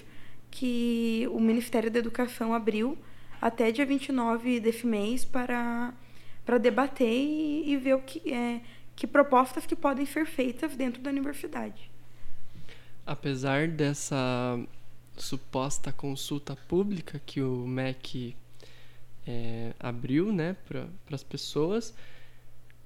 que 0.49 1.27
o 1.29 1.41
Ministério 1.41 1.91
da 1.91 1.99
Educação 1.99 2.53
abriu 2.53 2.97
até 3.41 3.69
dia 3.69 3.85
29 3.85 4.61
desse 4.61 4.87
mês 4.87 5.25
para 5.25 5.93
para 6.49 6.57
debater 6.57 7.07
e, 7.07 7.73
e, 7.73 7.77
ver 7.77 7.93
o 7.93 8.01
que, 8.01 8.33
é, 8.33 8.59
que 8.95 9.05
propostas 9.05 9.67
que 9.67 9.75
podem 9.75 10.03
ser 10.03 10.25
feitas 10.25 10.75
dentro 10.75 10.99
da 10.99 11.11
universidade. 11.11 11.91
Apesar 13.05 13.67
dessa 13.67 14.59
suposta 15.15 15.93
consulta 15.93 16.55
pública 16.67 17.21
que 17.23 17.39
o 17.39 17.67
MEC 17.67 18.35
é, 19.27 19.73
abriu 19.79 20.33
né, 20.33 20.55
para 20.67 20.87
as 21.11 21.23
pessoas, 21.23 21.93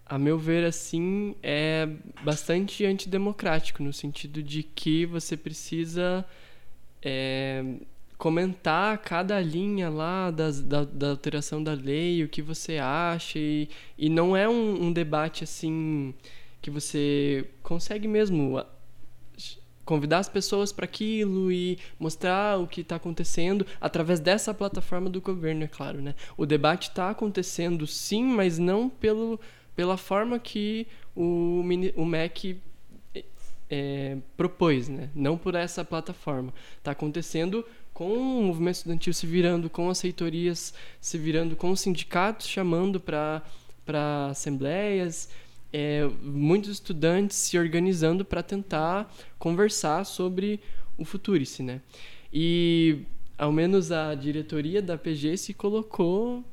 a 0.05 0.19
meu 0.19 0.37
ver, 0.37 0.65
assim, 0.65 1.33
é 1.41 1.87
bastante 2.21 2.85
antidemocrático, 2.85 3.81
no 3.81 3.93
sentido 3.93 4.43
de 4.43 4.61
que 4.61 5.05
você 5.05 5.37
precisa 5.37 6.25
é, 7.01 7.63
comentar 8.23 8.99
cada 8.99 9.37
linha 9.41 9.89
lá 9.89 10.31
das, 10.31 10.61
da, 10.61 10.85
da 10.85 11.09
alteração 11.09 11.61
da 11.61 11.73
lei, 11.73 12.23
o 12.23 12.29
que 12.29 12.41
você 12.41 12.77
acha, 12.77 13.37
e, 13.37 13.67
e 13.97 14.07
não 14.07 14.33
é 14.33 14.47
um, 14.47 14.85
um 14.85 14.93
debate 14.93 15.43
assim 15.43 16.13
que 16.61 16.71
você 16.71 17.45
consegue 17.61 18.07
mesmo 18.07 18.63
convidar 19.83 20.19
as 20.19 20.29
pessoas 20.29 20.71
para 20.71 20.85
aquilo 20.85 21.51
e 21.51 21.77
mostrar 21.99 22.61
o 22.61 22.65
que 22.65 22.79
está 22.79 22.95
acontecendo 22.95 23.67
através 23.81 24.21
dessa 24.21 24.53
plataforma 24.53 25.09
do 25.09 25.19
governo, 25.19 25.65
é 25.65 25.67
claro, 25.67 26.01
né? 26.01 26.15
O 26.37 26.45
debate 26.45 26.87
está 26.87 27.09
acontecendo 27.09 27.85
sim, 27.85 28.23
mas 28.23 28.57
não 28.57 28.87
pelo, 28.87 29.37
pela 29.75 29.97
forma 29.97 30.39
que 30.39 30.87
o, 31.13 31.61
o 31.97 32.05
MEC 32.05 32.57
é, 33.69 34.17
propôs, 34.37 34.87
né? 34.87 35.09
Não 35.15 35.37
por 35.37 35.55
essa 35.55 35.83
plataforma. 35.83 36.53
Está 36.77 36.91
acontecendo 36.91 37.65
com 37.93 38.13
o 38.17 38.43
movimento 38.43 38.75
estudantil 38.75 39.13
se 39.13 39.27
virando, 39.27 39.69
com 39.69 39.89
as 39.89 40.01
reitorias 40.01 40.73
se 40.99 41.17
virando, 41.17 41.55
com 41.55 41.71
os 41.71 41.79
sindicatos 41.79 42.47
chamando 42.47 42.99
para 42.99 43.41
assembleias, 44.29 45.29
é, 45.71 46.09
muitos 46.21 46.71
estudantes 46.71 47.37
se 47.37 47.57
organizando 47.57 48.23
para 48.23 48.43
tentar 48.43 49.13
conversar 49.37 50.05
sobre 50.05 50.59
o 50.97 51.05
Futurice, 51.05 51.63
né? 51.63 51.81
E 52.31 52.99
ao 53.37 53.51
menos 53.51 53.91
a 53.91 54.13
diretoria 54.15 54.81
da 54.81 54.97
PG 54.97 55.37
se 55.37 55.53
colocou 55.53 56.43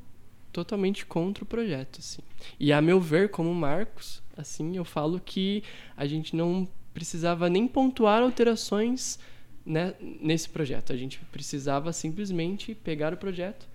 totalmente 0.51 1.05
contra 1.05 1.43
o 1.43 1.47
projeto, 1.47 1.99
assim. 1.99 2.21
E 2.59 2.73
a 2.73 2.81
meu 2.81 2.99
ver, 2.99 3.29
como 3.29 3.53
Marcos, 3.53 4.21
assim, 4.35 4.75
eu 4.75 4.83
falo 4.83 5.19
que 5.23 5.63
a 5.95 6.05
gente 6.05 6.35
não 6.35 6.67
precisava 6.93 7.49
nem 7.49 7.67
pontuar 7.67 8.21
alterações 8.21 9.17
né, 9.65 9.93
nesse 9.99 10.49
projeto. 10.49 10.91
A 10.93 10.97
gente 10.97 11.19
precisava 11.31 11.93
simplesmente 11.93 12.75
pegar 12.75 13.13
o 13.13 13.17
projeto, 13.17 13.67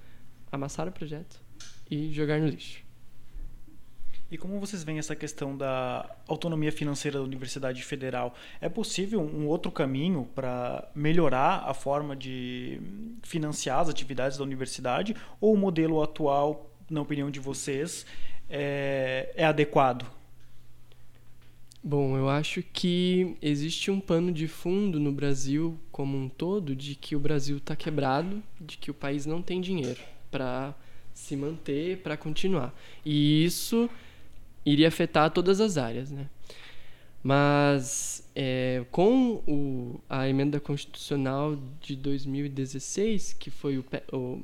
amassar 0.50 0.88
o 0.88 0.92
projeto 0.92 1.40
e 1.90 2.12
jogar 2.12 2.38
no 2.38 2.48
lixo. 2.48 2.86
E 4.28 4.36
como 4.36 4.58
vocês 4.58 4.82
veem 4.82 4.98
essa 4.98 5.14
questão 5.14 5.56
da 5.56 6.08
autonomia 6.26 6.72
financeira 6.72 7.18
da 7.18 7.24
Universidade 7.24 7.80
Federal? 7.84 8.34
É 8.60 8.68
possível 8.68 9.20
um 9.20 9.46
outro 9.46 9.70
caminho 9.70 10.28
para 10.34 10.90
melhorar 10.96 11.62
a 11.64 11.72
forma 11.72 12.16
de 12.16 12.80
financiar 13.22 13.78
as 13.78 13.88
atividades 13.88 14.36
da 14.36 14.42
universidade? 14.42 15.14
Ou 15.40 15.54
o 15.54 15.56
modelo 15.56 16.02
atual, 16.02 16.68
na 16.90 17.00
opinião 17.00 17.30
de 17.30 17.38
vocês, 17.38 18.04
é, 18.50 19.32
é 19.36 19.44
adequado? 19.44 20.04
Bom, 21.88 22.16
eu 22.16 22.28
acho 22.28 22.64
que 22.64 23.36
existe 23.40 23.92
um 23.92 24.00
pano 24.00 24.32
de 24.32 24.48
fundo 24.48 24.98
no 24.98 25.12
Brasil 25.12 25.78
como 25.92 26.18
um 26.18 26.28
todo 26.28 26.74
de 26.74 26.96
que 26.96 27.14
o 27.14 27.20
Brasil 27.20 27.58
está 27.58 27.76
quebrado, 27.76 28.42
de 28.60 28.76
que 28.76 28.90
o 28.90 28.94
país 28.94 29.24
não 29.24 29.40
tem 29.40 29.60
dinheiro 29.60 30.00
para 30.28 30.74
se 31.14 31.36
manter, 31.36 31.98
para 31.98 32.16
continuar. 32.16 32.74
E 33.04 33.44
isso 33.44 33.88
iria 34.64 34.88
afetar 34.88 35.30
todas 35.30 35.60
as 35.60 35.78
áreas, 35.78 36.10
né? 36.10 36.28
Mas 37.22 38.28
é, 38.34 38.84
com 38.90 39.40
o, 39.46 40.00
a 40.10 40.28
emenda 40.28 40.58
constitucional 40.58 41.56
de 41.80 41.94
2016, 41.94 43.32
que 43.34 43.48
foi 43.48 43.78
o, 43.78 43.84
o, 44.12 44.42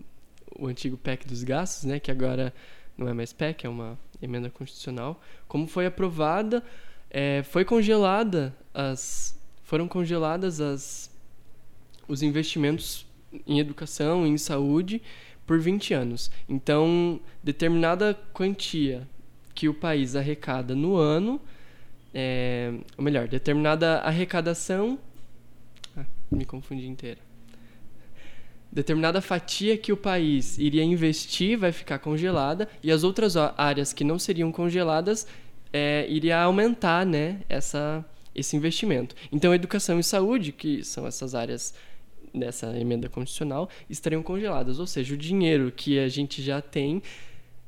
o 0.61 0.67
antigo 0.69 0.97
PEC 0.97 1.27
dos 1.27 1.43
gastos, 1.43 1.87
né, 1.87 1.99
que 1.99 2.13
agora 2.13 2.55
não 2.97 3.09
é 3.09 3.13
mais 3.13 3.33
PEC, 3.33 3.67
é 3.67 3.69
uma 3.69 3.99
emenda 4.23 4.49
constitucional, 4.49 5.21
como 5.49 5.67
foi 5.67 5.87
aprovada 5.87 6.63
é, 7.13 7.43
foi 7.43 7.63
congelada 7.63 8.57
as 8.73 9.39
foram 9.63 9.87
congeladas 9.87 10.61
as 10.61 11.11
os 12.09 12.23
investimentos 12.23 13.07
em 13.47 13.61
educação, 13.61 14.27
em 14.27 14.37
saúde 14.37 15.01
por 15.47 15.61
20 15.61 15.95
anos. 15.95 16.31
Então, 16.49 17.21
determinada 17.43 18.19
quantia 18.33 19.07
que 19.55 19.69
o 19.69 19.75
país 19.75 20.17
arrecada 20.17 20.75
no 20.75 20.97
ano, 20.97 21.41
é, 22.13 22.73
ou 22.97 23.05
melhor, 23.05 23.29
determinada 23.29 23.99
arrecadação, 24.01 24.99
ah, 25.97 26.05
me 26.31 26.45
confundi 26.45 26.87
inteira. 26.87 27.21
determinada 28.71 29.21
fatia 29.21 29.77
que 29.77 29.93
o 29.93 29.97
país 29.97 30.59
iria 30.59 30.83
investir 30.83 31.59
vai 31.59 31.73
ficar 31.73 31.99
congelada 31.99 32.69
e 32.83 32.91
as 32.91 33.05
outras 33.05 33.37
áreas 33.37 33.93
que 33.93 34.05
não 34.05 34.19
seriam 34.19 34.51
congeladas 34.51 35.27
é, 35.73 36.07
iria 36.09 36.41
aumentar 36.41 37.07
né, 37.07 37.41
essa, 37.49 38.05
esse 38.35 38.57
investimento. 38.57 39.15
Então, 39.31 39.55
educação 39.55 39.99
e 39.99 40.05
saúde, 40.05 40.53
que 40.53 40.85
são 40.85 41.07
essas 41.07 41.35
áreas 41.35 41.75
nessa 42.33 42.77
emenda 42.79 43.09
constitucional, 43.09 43.69
estariam 43.89 44.23
congeladas. 44.23 44.79
Ou 44.79 44.87
seja, 44.87 45.15
o 45.15 45.17
dinheiro 45.17 45.73
que 45.73 45.99
a 45.99 46.09
gente 46.09 46.43
já 46.43 46.61
tem 46.61 47.03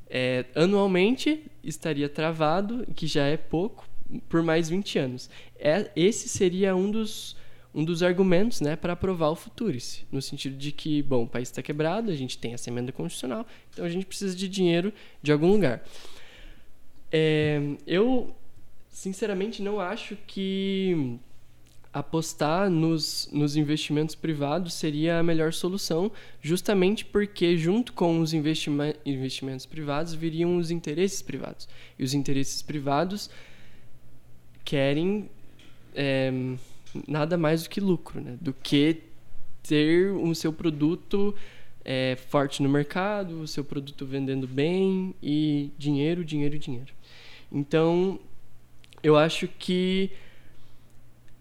é, 0.08 0.44
anualmente 0.54 1.44
estaria 1.62 2.08
travado, 2.08 2.86
que 2.94 3.06
já 3.06 3.24
é 3.26 3.36
pouco, 3.36 3.86
por 4.28 4.42
mais 4.42 4.68
20 4.68 4.98
anos. 4.98 5.30
É, 5.58 5.90
esse 5.96 6.28
seria 6.28 6.74
um 6.76 6.90
dos 6.90 7.36
um 7.74 7.84
dos 7.84 8.04
argumentos 8.04 8.60
né, 8.60 8.76
para 8.76 8.92
aprovar 8.92 9.30
o 9.30 9.34
Futurice, 9.34 10.06
no 10.12 10.22
sentido 10.22 10.56
de 10.56 10.70
que, 10.70 11.02
bom, 11.02 11.24
o 11.24 11.26
país 11.26 11.48
está 11.48 11.60
quebrado, 11.60 12.08
a 12.08 12.14
gente 12.14 12.38
tem 12.38 12.54
essa 12.54 12.70
emenda 12.70 12.92
constitucional, 12.92 13.44
então 13.72 13.84
a 13.84 13.88
gente 13.88 14.06
precisa 14.06 14.34
de 14.36 14.48
dinheiro 14.48 14.92
de 15.20 15.32
algum 15.32 15.50
lugar. 15.50 15.82
É, 17.10 17.60
eu, 17.86 18.34
sinceramente, 18.88 19.62
não 19.62 19.80
acho 19.80 20.16
que 20.26 21.18
apostar 21.92 22.68
nos, 22.68 23.28
nos 23.32 23.54
investimentos 23.54 24.16
privados 24.16 24.74
seria 24.74 25.20
a 25.20 25.22
melhor 25.22 25.52
solução, 25.52 26.10
justamente 26.42 27.04
porque, 27.04 27.56
junto 27.56 27.92
com 27.92 28.18
os 28.18 28.34
investima 28.34 28.92
investimentos 29.06 29.64
privados, 29.64 30.12
viriam 30.12 30.56
os 30.56 30.72
interesses 30.72 31.22
privados. 31.22 31.68
E 31.96 32.02
os 32.02 32.12
interesses 32.12 32.62
privados 32.62 33.30
querem. 34.64 35.30
É, 35.94 36.32
nada 37.06 37.36
mais 37.36 37.62
do 37.62 37.68
que 37.68 37.80
lucro, 37.80 38.20
né? 38.20 38.36
Do 38.40 38.52
que 38.52 39.02
ter 39.62 40.12
o 40.12 40.34
seu 40.34 40.52
produto 40.52 41.34
é, 41.84 42.16
forte 42.28 42.62
no 42.62 42.68
mercado, 42.68 43.40
o 43.40 43.46
seu 43.46 43.62
produto 43.62 44.06
vendendo 44.06 44.46
bem 44.46 45.14
e 45.22 45.70
dinheiro, 45.76 46.24
dinheiro, 46.24 46.58
dinheiro. 46.58 46.92
Então, 47.52 48.18
eu 49.02 49.16
acho 49.16 49.46
que 49.46 50.10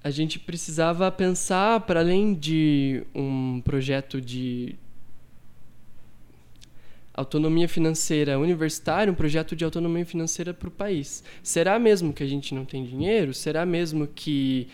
a 0.03 0.09
gente 0.09 0.38
precisava 0.38 1.09
pensar 1.09 1.79
para 1.81 2.01
além 2.01 2.33
de 2.33 3.03
um 3.15 3.62
projeto 3.62 4.19
de 4.19 4.75
autonomia 7.13 7.69
financeira 7.69 8.38
universitária, 8.38 9.12
um 9.12 9.15
projeto 9.15 9.55
de 9.55 9.63
autonomia 9.63 10.05
financeira 10.05 10.53
para 10.53 10.67
o 10.67 10.71
país. 10.71 11.23
Será 11.41 11.79
mesmo 11.79 12.12
que 12.12 12.23
a 12.23 12.27
gente 12.27 12.53
não 12.53 12.65
tem 12.65 12.83
dinheiro? 12.83 13.33
Será 13.33 13.65
mesmo 13.65 14.07
que 14.07 14.67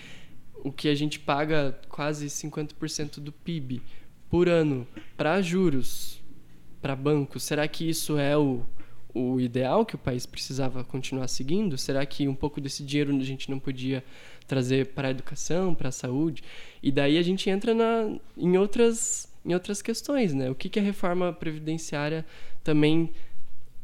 o 0.64 0.72
que 0.72 0.88
a 0.88 0.96
gente 0.96 1.20
paga 1.20 1.78
quase 1.88 2.26
50% 2.28 3.20
do 3.20 3.32
PIB 3.32 3.82
por 4.30 4.48
ano 4.48 4.88
para 5.18 5.42
juros, 5.42 6.22
para 6.82 6.96
bancos, 6.96 7.44
será 7.44 7.68
que 7.68 7.90
isso 7.90 8.18
é 8.18 8.38
o, 8.38 8.64
o 9.14 9.40
ideal 9.40 9.86
que 9.86 9.96
o 9.96 9.98
país 9.98 10.26
precisava 10.26 10.84
continuar 10.84 11.28
seguindo? 11.28 11.78
Será 11.78 12.06
que 12.06 12.28
um 12.28 12.36
pouco 12.36 12.62
desse 12.62 12.84
dinheiro 12.84 13.16
a 13.16 13.24
gente 13.24 13.50
não 13.50 13.60
podia 13.60 14.04
trazer 14.48 14.88
para 14.88 15.10
a 15.10 15.12
educação, 15.12 15.74
para 15.74 15.90
a 15.90 15.92
saúde? 15.92 16.44
E 16.82 16.92
daí 16.92 17.18
a 17.18 17.22
gente 17.22 17.50
entra 17.50 17.74
na, 17.74 18.16
em, 18.38 18.58
outras, 18.58 19.32
em 19.46 19.54
outras 19.54 19.82
questões, 19.82 20.34
né? 20.34 20.50
O 20.50 20.56
que, 20.56 20.70
que 20.70 20.80
a 20.80 20.84
reforma 20.84 21.34
previdenciária 21.34 22.26
também 22.64 23.10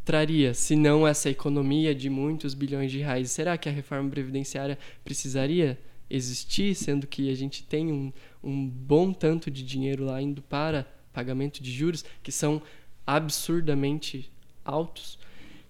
traria, 0.05 0.53
se 0.53 0.75
não 0.75 1.07
essa 1.07 1.29
economia 1.29 1.95
de 1.95 2.09
muitos 2.09 2.53
bilhões 2.53 2.91
de 2.91 2.99
reais? 2.99 3.31
Será 3.31 3.57
que 3.57 3.67
a 3.67 3.71
reforma 3.71 4.09
previdenciária 4.09 4.77
precisaria 5.03 5.77
existir, 6.09 6.75
sendo 6.75 7.07
que 7.07 7.29
a 7.29 7.35
gente 7.35 7.63
tem 7.63 7.91
um, 7.91 8.13
um 8.43 8.67
bom 8.67 9.11
tanto 9.11 9.49
de 9.49 9.63
dinheiro 9.63 10.05
lá 10.05 10.21
indo 10.21 10.41
para 10.41 10.87
pagamento 11.11 11.63
de 11.63 11.71
juros, 11.71 12.03
que 12.21 12.31
são 12.31 12.61
absurdamente 13.05 14.31
altos. 14.63 15.17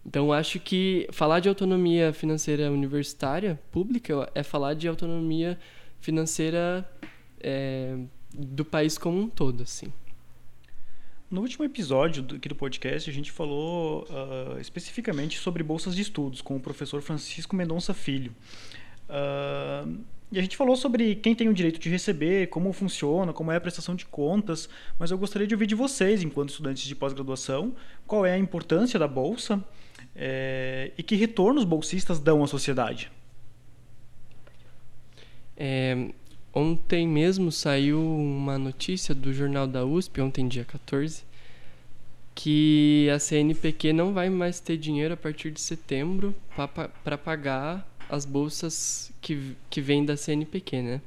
Então, 0.06 0.32
acho 0.32 0.60
que 0.60 1.08
falar 1.12 1.39
de 1.39 1.50
autonomia 1.50 2.13
financeira 2.13 2.71
universitária 2.71 3.60
pública 3.71 4.30
é 4.36 4.43
falar 4.43 4.76
de 4.76 4.88
autonomia 4.88 5.58
financeira 6.00 6.88
é, 7.39 7.98
do 8.32 8.63
país 8.63 8.98
como 8.98 9.19
um 9.19 9.28
todo, 9.28 9.63
assim. 9.63 9.91
No 11.30 11.41
último 11.41 11.65
episódio 11.65 12.21
do, 12.21 12.36
aqui 12.36 12.48
do 12.48 12.56
podcast, 12.56 13.10
a 13.10 13.13
gente 13.13 13.32
falou 13.32 14.04
uh, 14.04 14.60
especificamente 14.60 15.39
sobre 15.39 15.63
bolsas 15.63 15.95
de 15.95 16.04
estudos 16.04 16.39
com 16.39 16.56
o 16.56 16.60
professor 16.60 17.02
Francisco 17.02 17.56
Mendonça 17.56 17.93
Filho. 17.93 18.34
Uh, 19.10 20.04
e 20.31 20.39
a 20.39 20.41
gente 20.41 20.57
falou 20.57 20.75
sobre 20.75 21.15
quem 21.15 21.35
tem 21.35 21.47
o 21.47 21.53
direito 21.53 21.79
de 21.79 21.89
receber, 21.89 22.47
como 22.47 22.73
funciona, 22.73 23.31
como 23.31 23.51
é 23.51 23.57
a 23.57 23.61
prestação 23.61 23.95
de 23.95 24.05
contas, 24.05 24.67
mas 24.97 25.11
eu 25.11 25.17
gostaria 25.17 25.47
de 25.47 25.53
ouvir 25.53 25.67
de 25.67 25.75
vocês, 25.75 26.23
enquanto 26.23 26.49
estudantes 26.49 26.83
de 26.83 26.95
pós-graduação, 26.95 27.75
qual 28.07 28.25
é 28.25 28.33
a 28.33 28.38
importância 28.38 28.99
da 28.99 29.07
bolsa 29.07 29.63
é, 30.15 30.91
e 30.97 31.03
que 31.03 31.15
retorno 31.15 31.59
os 31.59 31.65
bolsistas 31.65 32.19
dão 32.19 32.43
à 32.43 32.47
sociedade. 32.47 33.11
É, 35.55 36.09
ontem 36.53 37.07
mesmo 37.07 37.51
saiu 37.51 38.01
uma 38.01 38.57
notícia 38.57 39.13
do 39.13 39.31
jornal 39.31 39.67
da 39.67 39.85
USP, 39.85 40.21
ontem 40.21 40.47
dia 40.47 40.65
14, 40.65 41.23
que 42.33 43.09
a 43.13 43.19
CNPq 43.19 43.93
não 43.93 44.11
vai 44.13 44.29
mais 44.29 44.59
ter 44.59 44.75
dinheiro 44.75 45.13
a 45.13 45.17
partir 45.17 45.51
de 45.51 45.61
setembro 45.61 46.35
para 47.03 47.17
pagar 47.17 47.88
as 48.15 48.25
bolsas 48.25 49.12
que, 49.21 49.56
que 49.69 49.82
vêm 49.82 50.06
da 50.06 50.15
CNPq, 50.15 50.82
né? 50.82 51.01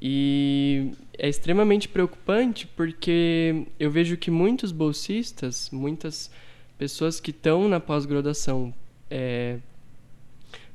E 0.00 0.90
é 1.16 1.28
extremamente 1.28 1.88
preocupante 1.88 2.66
porque 2.66 3.66
eu 3.80 3.90
vejo 3.90 4.16
que 4.16 4.30
muitos 4.30 4.70
bolsistas, 4.70 5.70
muitas 5.70 6.30
pessoas 6.76 7.18
que 7.18 7.30
estão 7.30 7.66
na 7.68 7.80
pós-graduação 7.80 8.74
é, 9.10 9.56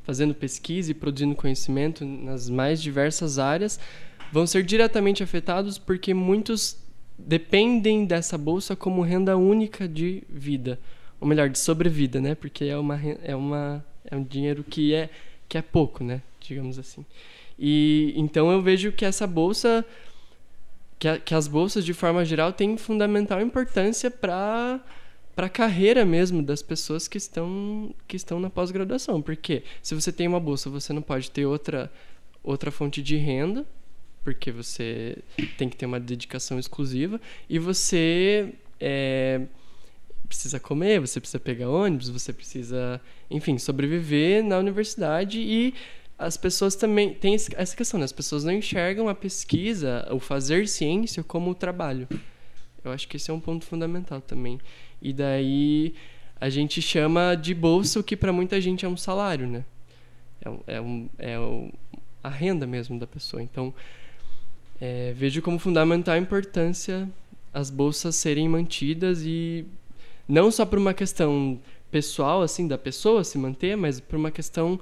fazendo 0.04 0.34
pesquisa 0.34 0.92
e 0.92 0.96
produzindo 0.96 1.36
conhecimento 1.36 2.04
nas 2.04 2.50
mais 2.50 2.82
diversas 2.82 3.38
áreas, 3.38 3.80
vão 4.32 4.48
ser 4.48 4.64
diretamente 4.64 5.22
afetados 5.22 5.78
porque 5.78 6.14
muitos 6.14 6.78
dependem 7.18 8.06
dessa 8.06 8.38
bolsa 8.38 8.76
como 8.76 9.04
renda 9.04 9.38
única 9.38 9.88
de 9.88 10.24
vida, 10.28 10.80
ou 11.20 11.28
melhor, 11.28 11.50
de 11.50 11.60
sobrevida, 11.60 12.20
né? 12.20 12.34
Porque 12.34 12.66
é 12.66 12.78
uma 12.78 13.00
é 13.24 13.36
uma 13.36 13.86
é 14.06 14.16
um 14.16 14.24
dinheiro 14.24 14.64
que 14.64 14.96
é 14.96 15.10
que 15.52 15.58
é 15.58 15.62
pouco, 15.62 16.02
né? 16.02 16.22
Digamos 16.40 16.80
assim. 16.80 17.06
E 17.60 18.14
então 18.16 18.50
eu 18.50 18.62
vejo 18.62 18.94
que 18.94 19.04
essa 19.04 19.28
bolsa, 19.28 19.86
que, 20.98 21.10
a, 21.10 21.20
que 21.20 21.36
as 21.36 21.46
bolsas 21.46 21.84
de 21.84 21.94
forma 21.94 22.24
geral 22.24 22.54
têm 22.54 22.78
fundamental 22.78 23.42
importância 23.42 24.10
para 24.10 24.80
para 25.36 25.48
a 25.48 25.50
carreira 25.50 26.06
mesmo 26.06 26.42
das 26.42 26.62
pessoas 26.62 27.06
que 27.06 27.18
estão 27.18 27.94
que 28.08 28.16
estão 28.16 28.40
na 28.40 28.50
pós-graduação, 28.50 29.22
porque 29.22 29.64
se 29.84 29.94
você 29.94 30.10
tem 30.10 30.26
uma 30.26 30.40
bolsa, 30.40 30.70
você 30.70 30.94
não 30.94 31.02
pode 31.02 31.30
ter 31.30 31.46
outra 31.46 31.92
outra 32.42 32.72
fonte 32.72 33.04
de 33.04 33.18
renda, 33.18 33.66
porque 34.24 34.54
você 34.54 35.18
tem 35.58 35.68
que 35.68 35.76
ter 35.76 35.86
uma 35.86 36.00
dedicação 36.00 36.58
exclusiva 36.58 37.20
e 37.50 37.60
você 37.60 38.54
é, 38.80 39.42
precisa 40.32 40.62
comer, 40.62 41.02
você 41.02 41.20
precisa 41.20 41.39
pegar 41.39 41.70
ônibus, 41.70 42.08
você 42.08 42.32
precisa, 42.32 43.02
enfim, 43.30 43.58
sobreviver 43.58 44.41
na 44.41 44.58
universidade 44.58 45.41
e 45.41 45.74
as 46.17 46.38
pessoas 46.38 46.74
também 46.74 47.13
têm 47.13 47.36
essa 47.36 47.76
questão, 47.76 48.00
né? 48.00 48.06
As 48.06 48.13
pessoas 48.13 48.46
não 48.46 48.54
enxergam 48.54 49.10
a 49.10 49.15
pesquisa, 49.15 50.08
o 50.10 50.20
fazer 50.20 50.70
ciência 50.70 51.22
como 51.22 51.54
trabalho. 51.54 52.08
Eu 52.82 52.91
acho 52.91 53.10
que 53.10 53.17
esse 53.17 53.30
é 53.30 53.34
um 53.34 53.41
ponto 53.41 53.65
fundamental 53.65 54.22
também. 54.22 54.58
E 55.02 55.12
daí 55.12 55.94
a 56.39 56.50
gente 56.50 56.82
chama 56.82 57.36
de 57.36 57.54
bolsa 57.54 58.00
o 58.00 58.04
que 58.04 58.15
para 58.15 58.32
muita 58.32 58.62
gente 58.62 58.86
é 58.86 58.88
um 58.88 58.96
salário, 58.96 59.48
né? 59.48 59.65
É, 60.46 60.76
é, 60.78 60.82
um, 60.82 61.10
é 61.20 61.36
a 62.24 62.30
renda 62.30 62.65
mesmo 62.65 62.98
da 62.98 63.06
pessoa. 63.06 63.44
Então, 63.44 63.74
é, 64.80 65.13
vejo 65.13 65.41
como 65.41 65.60
fundamental 65.60 66.15
a 66.15 66.17
importância 66.17 67.10
as 67.54 67.70
bolsas 67.70 68.15
serem 68.15 68.48
mantidas 68.48 69.24
e 69.26 69.65
não 70.28 70.52
só 70.52 70.66
por 70.66 70.80
uma 70.80 70.94
questão 70.94 71.60
pessoal, 71.90 72.42
assim, 72.42 72.68
da 72.68 72.78
pessoa 72.78 73.24
se 73.24 73.38
manter, 73.38 73.76
mas 73.76 74.00
por 74.00 74.16
uma 74.16 74.32
questão 74.32 74.80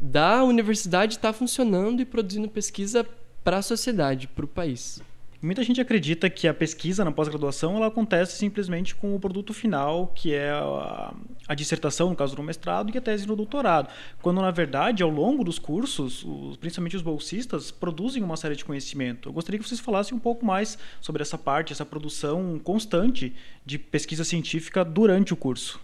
da 0.00 0.42
universidade 0.42 1.14
estar 1.16 1.32
tá 1.32 1.38
funcionando 1.38 2.00
e 2.00 2.04
produzindo 2.04 2.48
pesquisa 2.48 3.06
para 3.42 3.58
a 3.58 3.62
sociedade, 3.62 4.26
para 4.26 4.44
o 4.44 4.48
país. 4.48 5.00
Muita 5.44 5.62
gente 5.62 5.78
acredita 5.78 6.30
que 6.30 6.48
a 6.48 6.54
pesquisa 6.54 7.04
na 7.04 7.12
pós-graduação 7.12 7.76
ela 7.76 7.88
acontece 7.88 8.38
simplesmente 8.38 8.94
com 8.94 9.14
o 9.14 9.20
produto 9.20 9.52
final, 9.52 10.06
que 10.06 10.32
é 10.32 10.48
a, 10.48 11.12
a, 11.46 11.54
dissertação, 11.54 12.08
no 12.08 12.16
caso 12.16 12.34
do 12.34 12.42
mestrado, 12.42 12.90
e 12.90 12.96
a 12.96 13.00
tese 13.00 13.26
no 13.26 13.36
doutorado. 13.36 13.90
Quando, 14.22 14.40
na 14.40 14.50
verdade, 14.50 15.02
ao 15.02 15.10
longo 15.10 15.44
dos 15.44 15.58
cursos, 15.58 16.24
os, 16.24 16.56
principalmente 16.56 16.96
os 16.96 17.02
bolsistas, 17.02 17.70
produzem 17.70 18.22
uma 18.22 18.38
série 18.38 18.56
de 18.56 18.64
conhecimento. 18.64 19.28
Eu 19.28 19.34
gostaria 19.34 19.60
que 19.60 19.68
vocês 19.68 19.80
falassem 19.80 20.16
um 20.16 20.18
pouco 20.18 20.46
mais 20.46 20.78
sobre 20.98 21.20
essa 21.20 21.36
parte, 21.36 21.74
essa 21.74 21.84
produção 21.84 22.58
constante 22.58 23.34
de 23.66 23.78
pesquisa 23.78 24.24
científica 24.24 24.82
durante 24.82 25.34
o 25.34 25.36
curso. 25.36 25.78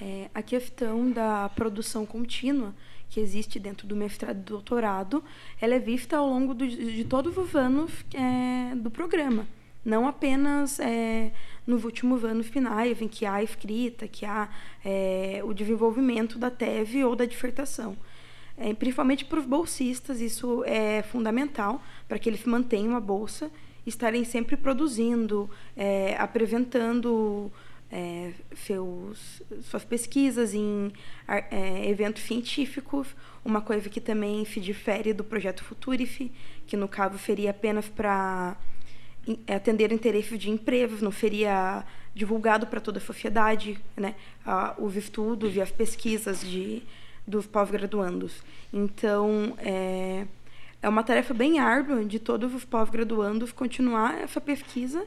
É, 0.00 0.30
a 0.32 0.42
questão 0.42 1.10
da 1.10 1.48
produção 1.56 2.06
contínua 2.06 2.72
que 3.08 3.20
existe 3.20 3.58
dentro 3.58 3.86
do 3.86 3.94
mestrado 3.94 4.38
e 4.38 4.42
doutorado, 4.42 5.22
ela 5.60 5.74
é 5.74 5.78
vista 5.78 6.16
ao 6.16 6.28
longo 6.28 6.54
do, 6.54 6.66
de 6.66 7.04
todos 7.04 7.36
os 7.36 7.54
anos 7.54 7.90
é, 8.12 8.74
do 8.74 8.90
programa. 8.90 9.46
Não 9.84 10.08
apenas 10.08 10.80
é, 10.80 11.30
no 11.66 11.76
último 11.76 12.16
ano 12.24 12.42
final, 12.42 12.86
em 12.86 13.08
que 13.08 13.26
há 13.26 13.34
a 13.34 13.42
escrita, 13.42 14.08
que 14.08 14.24
há 14.24 14.48
é, 14.84 15.42
o 15.44 15.52
desenvolvimento 15.52 16.38
da 16.38 16.50
tese 16.50 17.04
ou 17.04 17.14
da 17.14 17.26
dissertação. 17.26 17.96
É, 18.56 18.72
principalmente 18.72 19.24
para 19.24 19.40
os 19.40 19.46
bolsistas, 19.46 20.20
isso 20.20 20.62
é 20.64 21.02
fundamental 21.02 21.82
para 22.08 22.18
que 22.18 22.28
eles 22.28 22.44
mantenham 22.44 22.96
a 22.96 23.00
bolsa, 23.00 23.50
estarem 23.86 24.24
sempre 24.24 24.56
produzindo, 24.56 25.50
é, 25.76 26.16
apresentando 26.18 27.52
é, 27.90 28.32
seus, 28.56 29.42
suas 29.62 29.84
pesquisas 29.84 30.54
em 30.54 30.92
é, 31.28 31.88
eventos 31.88 32.22
científicos, 32.22 33.08
uma 33.44 33.60
coisa 33.60 33.88
que 33.88 34.00
também 34.00 34.44
se 34.44 34.60
difere 34.60 35.12
do 35.12 35.22
projeto 35.22 35.62
Futurife, 35.62 36.32
que 36.66 36.76
no 36.76 36.88
caso 36.88 37.18
seria 37.18 37.50
apenas 37.50 37.88
para 37.88 38.56
atender 39.48 39.90
interesses 39.92 40.38
de 40.38 40.50
empresas, 40.50 41.00
não 41.00 41.12
seria 41.12 41.84
divulgado 42.14 42.66
para 42.66 42.80
toda 42.80 42.98
a 42.98 43.00
sociedade, 43.00 43.78
né, 43.96 44.14
os 44.78 44.96
estudos 44.96 45.56
e 45.56 45.60
as 45.60 45.70
pesquisas 45.70 46.40
de 46.40 46.82
dos 47.26 47.46
pós-graduandos. 47.46 48.42
Então, 48.72 49.56
é, 49.58 50.26
é 50.82 50.88
uma 50.88 51.02
tarefa 51.02 51.32
bem 51.32 51.58
árdua 51.58 52.04
de 52.04 52.18
todos 52.18 52.54
os 52.54 52.64
pós-graduandos 52.64 53.52
continuar 53.52 54.20
essa 54.20 54.40
pesquisa 54.40 55.06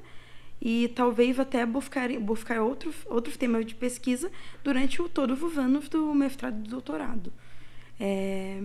e 0.61 0.87
talvez 0.89 1.39
até 1.39 1.65
buscar, 1.65 2.09
buscar 2.19 2.61
outros, 2.61 2.95
outros 3.05 3.37
temas 3.37 3.65
de 3.65 3.75
pesquisa 3.75 4.31
durante 4.63 5.01
o, 5.01 5.07
todos 5.07 5.41
os 5.41 5.57
anos 5.57 5.87
do 5.87 6.13
mestrado 6.13 6.57
e 6.57 6.61
do 6.63 6.69
doutorado. 6.69 7.31
É, 7.99 8.61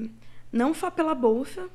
não 0.53 0.75
só 0.75 0.91
pela 0.91 1.15
bolsa, 1.15 1.69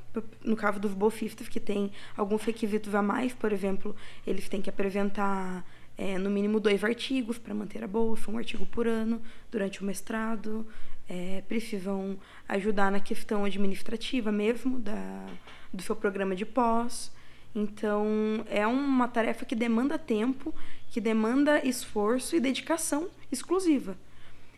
no 0.43 0.55
caso 0.55 0.79
dos 0.79 0.93
bolsistas, 0.93 1.49
que 1.49 1.59
tem 1.59 1.91
alguns 2.15 2.43
requisitos 2.43 2.93
a 2.93 3.01
mais, 3.01 3.33
por 3.33 3.51
exemplo, 3.51 3.95
eles 4.25 4.47
têm 4.47 4.61
que 4.61 4.69
apresentar 4.69 5.65
é, 5.97 6.17
no 6.17 6.29
mínimo 6.29 6.59
dois 6.59 6.83
artigos 6.83 7.39
para 7.39 7.55
manter 7.55 7.83
a 7.83 7.87
bolsa, 7.87 8.29
um 8.29 8.37
artigo 8.37 8.65
por 8.67 8.87
ano 8.87 9.19
durante 9.51 9.81
o 9.81 9.85
mestrado, 9.85 10.67
é, 11.09 11.41
precisam 11.47 12.19
ajudar 12.47 12.91
na 12.91 12.99
questão 12.99 13.45
administrativa 13.45 14.31
mesmo 14.31 14.77
da, 14.79 15.25
do 15.73 15.81
seu 15.81 15.95
programa 15.95 16.35
de 16.35 16.45
pós. 16.45 17.11
Então, 17.57 18.45
é 18.51 18.67
uma 18.67 19.07
tarefa 19.07 19.43
que 19.43 19.55
demanda 19.55 19.97
tempo, 19.97 20.53
que 20.91 21.01
demanda 21.01 21.65
esforço 21.67 22.35
e 22.35 22.39
dedicação 22.39 23.09
exclusiva. 23.31 23.97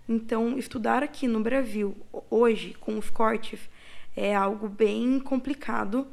Então, 0.07 0.57
estudar 0.57 1.01
aqui 1.01 1.25
no 1.25 1.39
Brasil, 1.39 1.95
hoje, 2.29 2.73
com 2.73 2.97
os 2.97 3.09
cortes, 3.09 3.57
é 4.17 4.35
algo 4.35 4.67
bem 4.67 5.17
complicado 5.17 6.07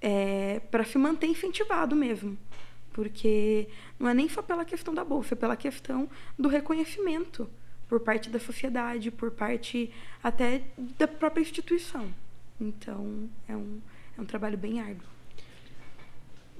é, 0.00 0.60
para 0.70 0.82
se 0.82 0.96
manter 0.96 1.26
incentivado 1.26 1.94
mesmo. 1.94 2.38
Porque 2.90 3.68
não 4.00 4.08
é 4.08 4.14
nem 4.14 4.30
só 4.30 4.40
pela 4.40 4.64
questão 4.64 4.94
da 4.94 5.04
bolsa, 5.04 5.34
é 5.34 5.36
pela 5.36 5.56
questão 5.56 6.08
do 6.38 6.48
reconhecimento 6.48 7.46
por 7.86 8.00
parte 8.00 8.30
da 8.30 8.40
sociedade, 8.40 9.10
por 9.10 9.30
parte 9.30 9.92
até 10.22 10.62
da 10.98 11.06
própria 11.06 11.42
instituição. 11.42 12.08
Então, 12.58 13.28
é 13.46 13.54
um, 13.54 13.78
é 14.16 14.20
um 14.22 14.24
trabalho 14.24 14.56
bem 14.56 14.80
árduo. 14.80 15.17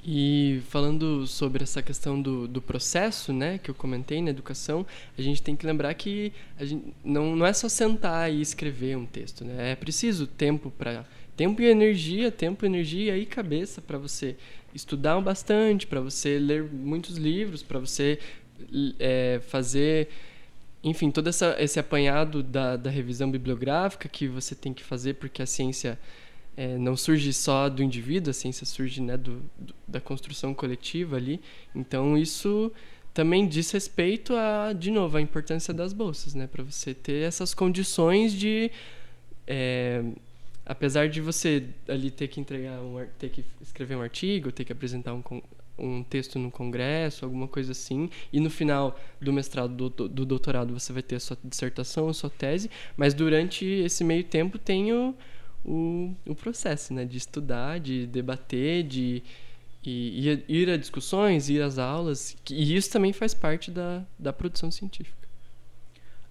E 0.04 0.62
falando 0.68 1.26
sobre 1.26 1.64
essa 1.64 1.82
questão 1.82 2.20
do, 2.20 2.46
do 2.46 2.62
processo, 2.62 3.32
né, 3.32 3.58
que 3.58 3.70
eu 3.70 3.74
comentei 3.74 4.22
na 4.22 4.30
educação, 4.30 4.86
a 5.16 5.22
gente 5.22 5.42
tem 5.42 5.56
que 5.56 5.66
lembrar 5.66 5.92
que 5.94 6.32
a 6.58 6.64
gente, 6.64 6.94
não, 7.04 7.34
não 7.34 7.44
é 7.44 7.52
só 7.52 7.68
sentar 7.68 8.32
e 8.32 8.40
escrever 8.40 8.96
um 8.96 9.04
texto, 9.04 9.44
né? 9.44 9.72
É 9.72 9.76
preciso 9.76 10.26
tempo 10.26 10.70
para 10.70 11.04
tempo 11.36 11.60
e 11.62 11.66
energia, 11.66 12.30
tempo, 12.30 12.64
energia 12.64 13.16
e 13.16 13.26
cabeça 13.26 13.80
para 13.80 13.98
você 13.98 14.36
estudar 14.74 15.20
bastante, 15.20 15.86
para 15.86 16.00
você 16.00 16.38
ler 16.38 16.64
muitos 16.64 17.16
livros, 17.16 17.62
para 17.62 17.78
você 17.78 18.18
é, 18.98 19.40
fazer 19.48 20.08
enfim, 20.82 21.10
todo 21.10 21.28
essa, 21.28 21.56
esse 21.58 21.80
apanhado 21.80 22.42
da, 22.42 22.76
da 22.76 22.90
revisão 22.90 23.30
bibliográfica 23.30 24.08
que 24.08 24.28
você 24.28 24.54
tem 24.54 24.72
que 24.72 24.84
fazer, 24.84 25.14
porque 25.14 25.42
a 25.42 25.46
ciência 25.46 25.98
é, 26.58 26.76
não 26.76 26.96
surge 26.96 27.32
só 27.32 27.68
do 27.68 27.84
indivíduo, 27.84 28.32
a 28.32 28.34
ciência 28.34 28.66
surge 28.66 29.00
né, 29.00 29.16
do, 29.16 29.40
do, 29.56 29.72
da 29.86 30.00
construção 30.00 30.52
coletiva 30.52 31.14
ali. 31.14 31.40
Então, 31.72 32.18
isso 32.18 32.72
também 33.14 33.46
diz 33.46 33.70
respeito 33.70 34.34
a, 34.34 34.72
de 34.72 34.90
novo, 34.90 35.16
a 35.16 35.20
importância 35.20 35.72
das 35.72 35.92
bolsas, 35.92 36.34
né? 36.34 36.48
Para 36.48 36.64
você 36.64 36.92
ter 36.92 37.22
essas 37.22 37.54
condições 37.54 38.32
de... 38.32 38.72
É, 39.46 40.02
apesar 40.66 41.08
de 41.08 41.20
você 41.20 41.64
ali 41.86 42.10
ter 42.10 42.26
que 42.26 42.40
entregar 42.40 42.80
um, 42.80 43.06
ter 43.20 43.28
que 43.28 43.44
escrever 43.62 43.94
um 43.94 44.02
artigo, 44.02 44.50
ter 44.50 44.64
que 44.64 44.72
apresentar 44.72 45.14
um, 45.14 45.22
um 45.78 46.02
texto 46.02 46.40
no 46.40 46.50
congresso, 46.50 47.24
alguma 47.24 47.46
coisa 47.46 47.70
assim, 47.70 48.10
e 48.32 48.40
no 48.40 48.50
final 48.50 48.98
do 49.20 49.32
mestrado, 49.32 49.88
do, 49.88 50.08
do 50.08 50.26
doutorado, 50.26 50.76
você 50.76 50.92
vai 50.92 51.02
ter 51.02 51.14
a 51.14 51.20
sua 51.20 51.38
dissertação, 51.44 52.08
a 52.08 52.14
sua 52.14 52.28
tese, 52.28 52.68
mas 52.96 53.14
durante 53.14 53.64
esse 53.64 54.02
meio 54.02 54.24
tempo 54.24 54.58
tem 54.58 54.92
o, 54.92 55.14
o, 55.68 56.14
o 56.26 56.34
processo, 56.34 56.94
né, 56.94 57.04
de 57.04 57.18
estudar, 57.18 57.78
de 57.78 58.06
debater, 58.06 58.82
de 58.82 59.22
e, 59.84 60.28
ir, 60.28 60.44
ir 60.48 60.70
a 60.70 60.76
discussões, 60.76 61.48
ir 61.48 61.62
às 61.62 61.78
aulas, 61.78 62.36
e 62.50 62.74
isso 62.74 62.90
também 62.90 63.12
faz 63.12 63.34
parte 63.34 63.70
da, 63.70 64.02
da 64.18 64.32
produção 64.32 64.70
científica. 64.70 65.16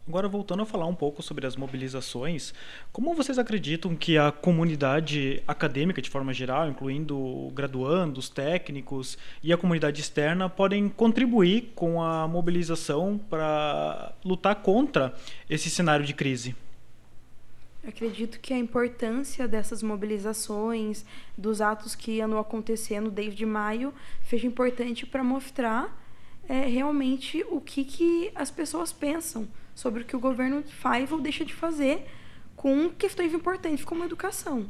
Agora, 0.07 0.29
voltando 0.29 0.63
a 0.63 0.65
falar 0.65 0.85
um 0.85 0.95
pouco 0.95 1.21
sobre 1.21 1.45
as 1.45 1.57
mobilizações, 1.57 2.53
como 2.93 3.13
vocês 3.13 3.37
acreditam 3.37 3.93
que 3.93 4.17
a 4.17 4.31
comunidade 4.31 5.43
acadêmica, 5.45 6.01
de 6.01 6.09
forma 6.09 6.33
geral, 6.33 6.69
incluindo 6.69 7.51
graduandos, 7.53 8.29
técnicos 8.29 9.17
e 9.43 9.51
a 9.51 9.57
comunidade 9.57 9.99
externa, 9.99 10.49
podem 10.49 10.87
contribuir 10.87 11.73
com 11.75 12.01
a 12.01 12.25
mobilização 12.25 13.19
para 13.29 14.13
lutar 14.23 14.55
contra 14.55 15.13
esse 15.49 15.69
cenário 15.69 16.05
de 16.05 16.13
crise? 16.13 16.55
Acredito 17.87 18.41
que 18.41 18.53
a 18.53 18.57
importância 18.57 19.47
dessas 19.47 19.81
mobilizações, 19.81 21.05
dos 21.37 21.61
atos 21.61 21.95
que 21.95 22.19
andam 22.19 22.37
acontecendo 22.37 23.09
desde 23.09 23.45
maio, 23.45 23.93
seja 24.25 24.45
importante 24.45 25.05
para 25.05 25.23
mostrar 25.23 25.97
é, 26.49 26.65
realmente 26.65 27.45
o 27.49 27.61
que, 27.61 27.85
que 27.85 28.29
as 28.35 28.51
pessoas 28.51 28.91
pensam 28.91 29.47
sobre 29.73 30.01
o 30.01 30.05
que 30.05 30.17
o 30.17 30.19
governo 30.19 30.63
faz 30.63 31.09
ou 31.13 31.21
deixa 31.21 31.45
de 31.45 31.53
fazer 31.53 32.05
com 32.57 32.89
questões 32.89 33.33
importantes 33.33 33.85
como 33.85 34.03
a 34.03 34.05
educação. 34.05 34.69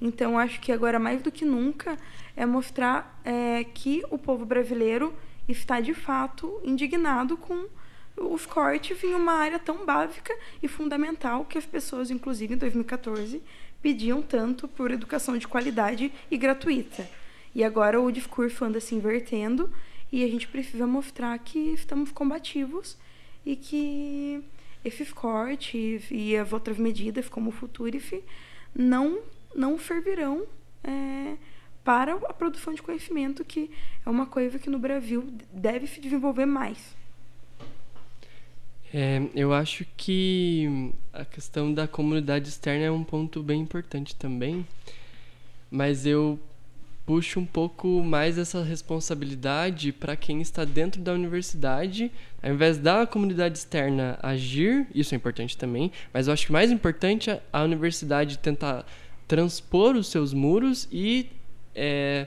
Então, 0.00 0.36
acho 0.36 0.60
que 0.60 0.72
agora 0.72 0.98
mais 0.98 1.22
do 1.22 1.30
que 1.30 1.44
nunca 1.44 1.96
é 2.34 2.44
mostrar 2.44 3.20
é, 3.24 3.62
que 3.62 4.02
o 4.10 4.18
povo 4.18 4.44
brasileiro 4.44 5.14
está 5.48 5.80
de 5.80 5.94
fato 5.94 6.60
indignado 6.64 7.36
com 7.36 7.68
os 8.20 8.46
cortes 8.46 9.02
em 9.02 9.14
uma 9.14 9.32
área 9.32 9.58
tão 9.58 9.84
básica 9.84 10.34
e 10.62 10.68
fundamental 10.68 11.44
que 11.44 11.58
as 11.58 11.66
pessoas, 11.66 12.10
inclusive 12.10 12.54
em 12.54 12.56
2014, 12.56 13.42
pediam 13.82 14.20
tanto 14.22 14.66
por 14.66 14.90
educação 14.90 15.36
de 15.36 15.46
qualidade 15.46 16.12
e 16.30 16.36
gratuita. 16.36 17.08
E 17.54 17.64
agora 17.64 18.00
o 18.00 18.10
discurso 18.10 18.64
anda 18.64 18.80
se 18.80 18.94
invertendo 18.94 19.70
e 20.10 20.24
a 20.24 20.28
gente 20.28 20.48
precisa 20.48 20.86
mostrar 20.86 21.38
que 21.38 21.58
estamos 21.72 22.10
combativos 22.10 22.96
e 23.44 23.56
que 23.56 24.42
esses 24.84 25.12
cortes 25.12 26.06
e 26.10 26.36
as 26.36 26.52
outras 26.52 26.78
medidas, 26.78 27.28
como 27.28 27.50
o 27.50 27.52
Futurif, 27.52 28.22
não, 28.74 29.20
não 29.54 29.78
servirão 29.78 30.46
é, 30.84 31.36
para 31.84 32.14
a 32.14 32.32
produção 32.32 32.74
de 32.74 32.82
conhecimento, 32.82 33.44
que 33.44 33.70
é 34.04 34.10
uma 34.10 34.26
coisa 34.26 34.58
que 34.58 34.70
no 34.70 34.78
Brasil 34.78 35.32
deve 35.52 35.86
se 35.86 36.00
desenvolver 36.00 36.46
mais. 36.46 36.97
É, 38.92 39.22
eu 39.34 39.52
acho 39.52 39.84
que 39.96 40.92
a 41.12 41.24
questão 41.24 41.72
da 41.72 41.86
comunidade 41.86 42.48
externa 42.48 42.84
é 42.84 42.90
um 42.90 43.04
ponto 43.04 43.42
bem 43.42 43.60
importante 43.60 44.14
também, 44.14 44.66
mas 45.70 46.06
eu 46.06 46.38
puxa 47.04 47.40
um 47.40 47.44
pouco 47.46 48.02
mais 48.02 48.36
essa 48.36 48.62
responsabilidade 48.62 49.92
para 49.92 50.14
quem 50.14 50.42
está 50.42 50.64
dentro 50.64 51.00
da 51.00 51.12
universidade, 51.12 52.10
ao 52.42 52.52
invés 52.52 52.78
da 52.78 53.06
comunidade 53.06 53.56
externa 53.56 54.18
agir, 54.22 54.86
isso 54.94 55.14
é 55.14 55.16
importante 55.16 55.56
também, 55.56 55.90
mas 56.12 56.26
eu 56.26 56.34
acho 56.34 56.46
que 56.46 56.52
mais 56.52 56.70
importante 56.70 57.30
é 57.30 57.42
a 57.50 57.62
universidade 57.62 58.38
tentar 58.38 58.86
transpor 59.26 59.96
os 59.96 60.08
seus 60.08 60.34
muros 60.34 60.88
e 60.92 61.30
é, 61.74 62.26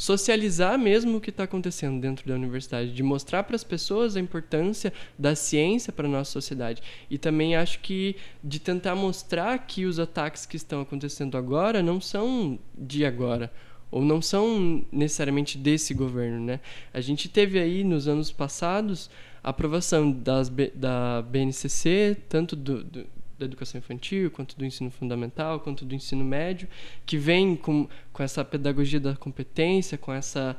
socializar 0.00 0.78
mesmo 0.78 1.18
o 1.18 1.20
que 1.20 1.28
está 1.28 1.44
acontecendo 1.44 2.00
dentro 2.00 2.26
da 2.26 2.34
universidade, 2.34 2.90
de 2.90 3.02
mostrar 3.02 3.42
para 3.42 3.54
as 3.54 3.62
pessoas 3.62 4.16
a 4.16 4.20
importância 4.20 4.94
da 5.18 5.34
ciência 5.34 5.92
para 5.92 6.06
a 6.06 6.10
nossa 6.10 6.32
sociedade. 6.32 6.82
E 7.10 7.18
também 7.18 7.54
acho 7.54 7.80
que 7.80 8.16
de 8.42 8.58
tentar 8.58 8.96
mostrar 8.96 9.58
que 9.58 9.84
os 9.84 9.98
ataques 9.98 10.46
que 10.46 10.56
estão 10.56 10.80
acontecendo 10.80 11.36
agora 11.36 11.82
não 11.82 12.00
são 12.00 12.58
de 12.74 13.04
agora 13.04 13.52
ou 13.90 14.00
não 14.00 14.22
são 14.22 14.82
necessariamente 14.90 15.58
desse 15.58 15.92
governo, 15.92 16.40
né? 16.40 16.60
A 16.94 17.02
gente 17.02 17.28
teve 17.28 17.58
aí 17.58 17.84
nos 17.84 18.08
anos 18.08 18.32
passados 18.32 19.10
a 19.44 19.50
aprovação 19.50 20.10
das, 20.10 20.50
da 20.74 21.20
BNCC, 21.28 22.16
tanto 22.26 22.56
do, 22.56 22.82
do, 22.82 23.06
da 23.40 23.46
educação 23.46 23.78
infantil, 23.78 24.30
quanto 24.30 24.56
do 24.56 24.64
ensino 24.64 24.90
fundamental, 24.90 25.60
quanto 25.60 25.84
do 25.84 25.94
ensino 25.94 26.22
médio, 26.22 26.68
que 27.06 27.16
vem 27.16 27.56
com, 27.56 27.88
com 28.12 28.22
essa 28.22 28.44
pedagogia 28.44 29.00
da 29.00 29.16
competência, 29.16 29.98
com 29.98 30.12
essa 30.12 30.56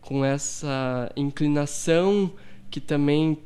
com 0.00 0.24
essa 0.24 1.10
inclinação 1.16 2.32
que 2.70 2.80
também 2.80 3.38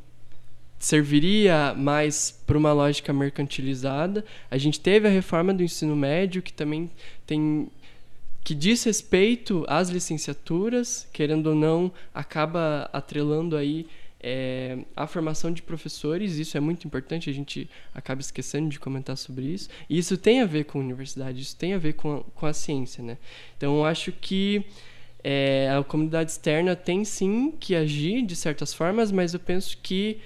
serviria 0.79 1.75
mais 1.75 2.31
para 2.47 2.59
uma 2.59 2.73
lógica 2.73 3.13
mercantilizada. 3.13 4.25
A 4.51 4.59
gente 4.59 4.79
teve 4.79 5.09
a 5.09 5.11
reforma 5.11 5.53
do 5.53 5.63
ensino 5.63 5.97
médio 5.97 6.43
que 6.43 6.53
também 6.53 6.91
tem 7.27 7.69
que 8.45 8.55
diz 8.55 8.83
respeito 8.83 9.65
às 9.69 9.89
licenciaturas, 9.89 11.09
querendo 11.13 11.49
ou 11.49 11.55
não, 11.55 11.93
acaba 12.13 12.91
atrelando 12.93 13.57
aí 13.57 13.87
é, 14.23 14.79
a 14.95 15.07
formação 15.07 15.53
de 15.53 15.61
professores, 15.63 16.37
isso 16.37 16.57
é 16.57 16.61
muito 16.61 16.87
importante, 16.87 17.29
a 17.29 17.33
gente 17.33 17.69
acaba 17.93 18.21
esquecendo 18.21 18.69
de 18.69 18.79
comentar 18.79 19.17
sobre 19.17 19.47
isso. 19.47 19.69
E 19.91 19.99
isso 19.99 20.17
tem 20.17 20.41
a 20.41 20.47
ver 20.47 20.65
com 20.65 20.79
a 20.79 20.81
universidade, 20.83 21.43
isso 21.43 21.57
tem 21.57 21.75
a 21.75 21.79
ver 21.79 21.95
com 21.95 22.17
a, 22.17 22.21
com 22.35 22.47
a 22.47 22.53
ciência. 22.53 23.03
Né? 23.03 23.19
Então, 23.57 23.85
acho 23.85 24.13
que 24.13 24.65
é, 25.25 25.75
a 25.77 25.83
comunidade 25.83 26.31
externa 26.31 26.77
tem 26.77 27.05
sim 27.05 27.53
que 27.59 27.75
agir 27.75 28.23
de 28.23 28.37
certas 28.37 28.73
formas, 28.73 29.11
mas 29.11 29.35
eu 29.35 29.41
penso 29.41 29.77
que 29.83 30.21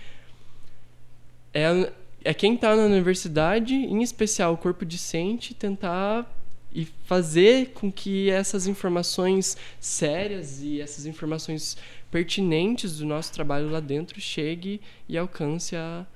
é, 1.55 1.91
é 2.23 2.35
quem 2.35 2.55
está 2.55 2.77
na 2.77 2.85
universidade, 2.85 3.75
em 3.75 4.03
especial 4.03 4.53
o 4.53 4.59
corpo 4.59 4.85
discente, 4.85 5.55
tentar 5.55 6.31
e 6.77 6.85
fazer 7.05 7.73
com 7.73 7.91
que 7.91 8.29
essas 8.29 8.67
informações 8.67 9.57
sérias 9.81 10.61
e 10.61 10.79
essas 10.79 11.07
informações 11.07 11.79
pertinentes 12.11 12.99
do 12.99 13.07
nosso 13.07 13.33
trabalho 13.33 13.71
lá 13.71 13.81
dentro 13.81 14.21
chegue 14.21 14.81
e 15.09 15.17
alcance 15.17 15.77
a, 15.77 16.07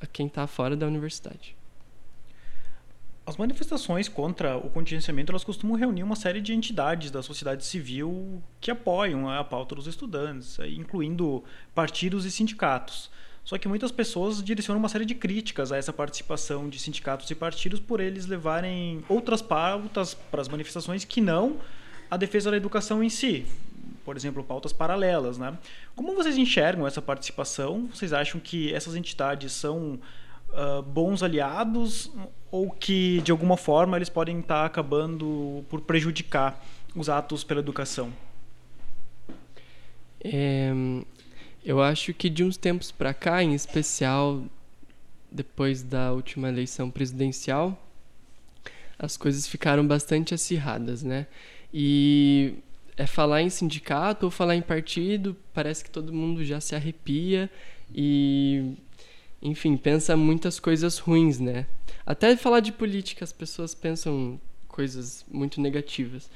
a 0.00 0.06
quem 0.06 0.26
está 0.26 0.46
fora 0.46 0.76
da 0.76 0.86
universidade. 0.86 1.56
As 3.24 3.36
manifestações 3.36 4.08
contra 4.08 4.56
o 4.56 4.68
contingenciamento 4.68 5.30
elas 5.30 5.44
costumam 5.44 5.76
reunir 5.76 6.02
uma 6.02 6.16
série 6.16 6.40
de 6.40 6.52
entidades 6.52 7.08
da 7.10 7.22
sociedade 7.22 7.64
civil 7.64 8.42
que 8.60 8.68
apoiam 8.68 9.30
a 9.30 9.44
pauta 9.44 9.76
dos 9.76 9.86
estudantes, 9.86 10.58
incluindo 10.76 11.44
partidos 11.72 12.24
e 12.24 12.32
sindicatos. 12.32 13.10
Só 13.44 13.58
que 13.58 13.68
muitas 13.68 13.92
pessoas 13.92 14.42
direcionam 14.42 14.80
uma 14.80 14.88
série 14.88 15.04
de 15.04 15.14
críticas 15.14 15.70
a 15.70 15.76
essa 15.76 15.92
participação 15.92 16.68
de 16.68 16.78
sindicatos 16.80 17.30
e 17.30 17.34
partidos 17.34 17.78
por 17.78 18.00
eles 18.00 18.26
levarem 18.26 19.04
outras 19.08 19.40
pautas 19.40 20.14
para 20.14 20.40
as 20.40 20.48
manifestações 20.48 21.04
que 21.04 21.20
não 21.20 21.58
a 22.10 22.16
defesa 22.16 22.50
da 22.50 22.56
educação 22.56 23.02
em 23.02 23.08
si. 23.08 23.46
Por 24.04 24.16
exemplo, 24.16 24.42
pautas 24.42 24.72
paralelas. 24.72 25.38
Né? 25.38 25.56
Como 25.94 26.14
vocês 26.14 26.36
enxergam 26.36 26.86
essa 26.86 27.00
participação? 27.02 27.88
Vocês 27.92 28.12
acham 28.12 28.40
que 28.40 28.72
essas 28.72 28.94
entidades 28.94 29.52
são 29.52 29.98
uh, 30.50 30.82
bons 30.82 31.22
aliados 31.22 32.10
ou 32.50 32.70
que, 32.70 33.20
de 33.22 33.30
alguma 33.32 33.56
forma, 33.56 33.96
eles 33.96 34.08
podem 34.08 34.40
estar 34.40 34.66
acabando 34.66 35.64
por 35.68 35.80
prejudicar 35.80 36.62
os 36.94 37.08
atos 37.08 37.42
pela 37.42 37.60
educação? 37.60 38.12
É, 40.24 40.70
eu 41.64 41.82
acho 41.82 42.12
que 42.14 42.28
de 42.28 42.44
uns 42.44 42.56
tempos 42.56 42.92
para 42.92 43.12
cá, 43.14 43.42
em 43.42 43.54
especial 43.54 44.42
depois 45.30 45.82
da 45.82 46.12
última 46.12 46.48
eleição 46.48 46.90
presidencial, 46.90 47.80
as 48.98 49.16
coisas 49.16 49.46
ficaram 49.46 49.86
bastante 49.86 50.34
acirradas, 50.34 51.02
né? 51.02 51.26
E 51.72 52.54
é 52.96 53.06
falar 53.06 53.42
em 53.42 53.50
sindicato 53.50 54.26
ou 54.26 54.30
falar 54.30 54.56
em 54.56 54.62
partido, 54.62 55.36
parece 55.52 55.82
que 55.84 55.90
todo 55.90 56.12
mundo 56.12 56.44
já 56.44 56.60
se 56.60 56.74
arrepia 56.74 57.50
e 57.94 58.74
enfim, 59.40 59.76
pensa 59.76 60.16
muitas 60.16 60.60
coisas 60.60 60.98
ruins, 60.98 61.40
né? 61.40 61.66
Até 62.06 62.36
falar 62.36 62.60
de 62.60 62.70
política 62.72 63.24
as 63.24 63.32
pessoas 63.32 63.74
pensam 63.74 64.40
coisas 64.68 65.24
muito 65.30 65.60
negativas. 65.60 66.30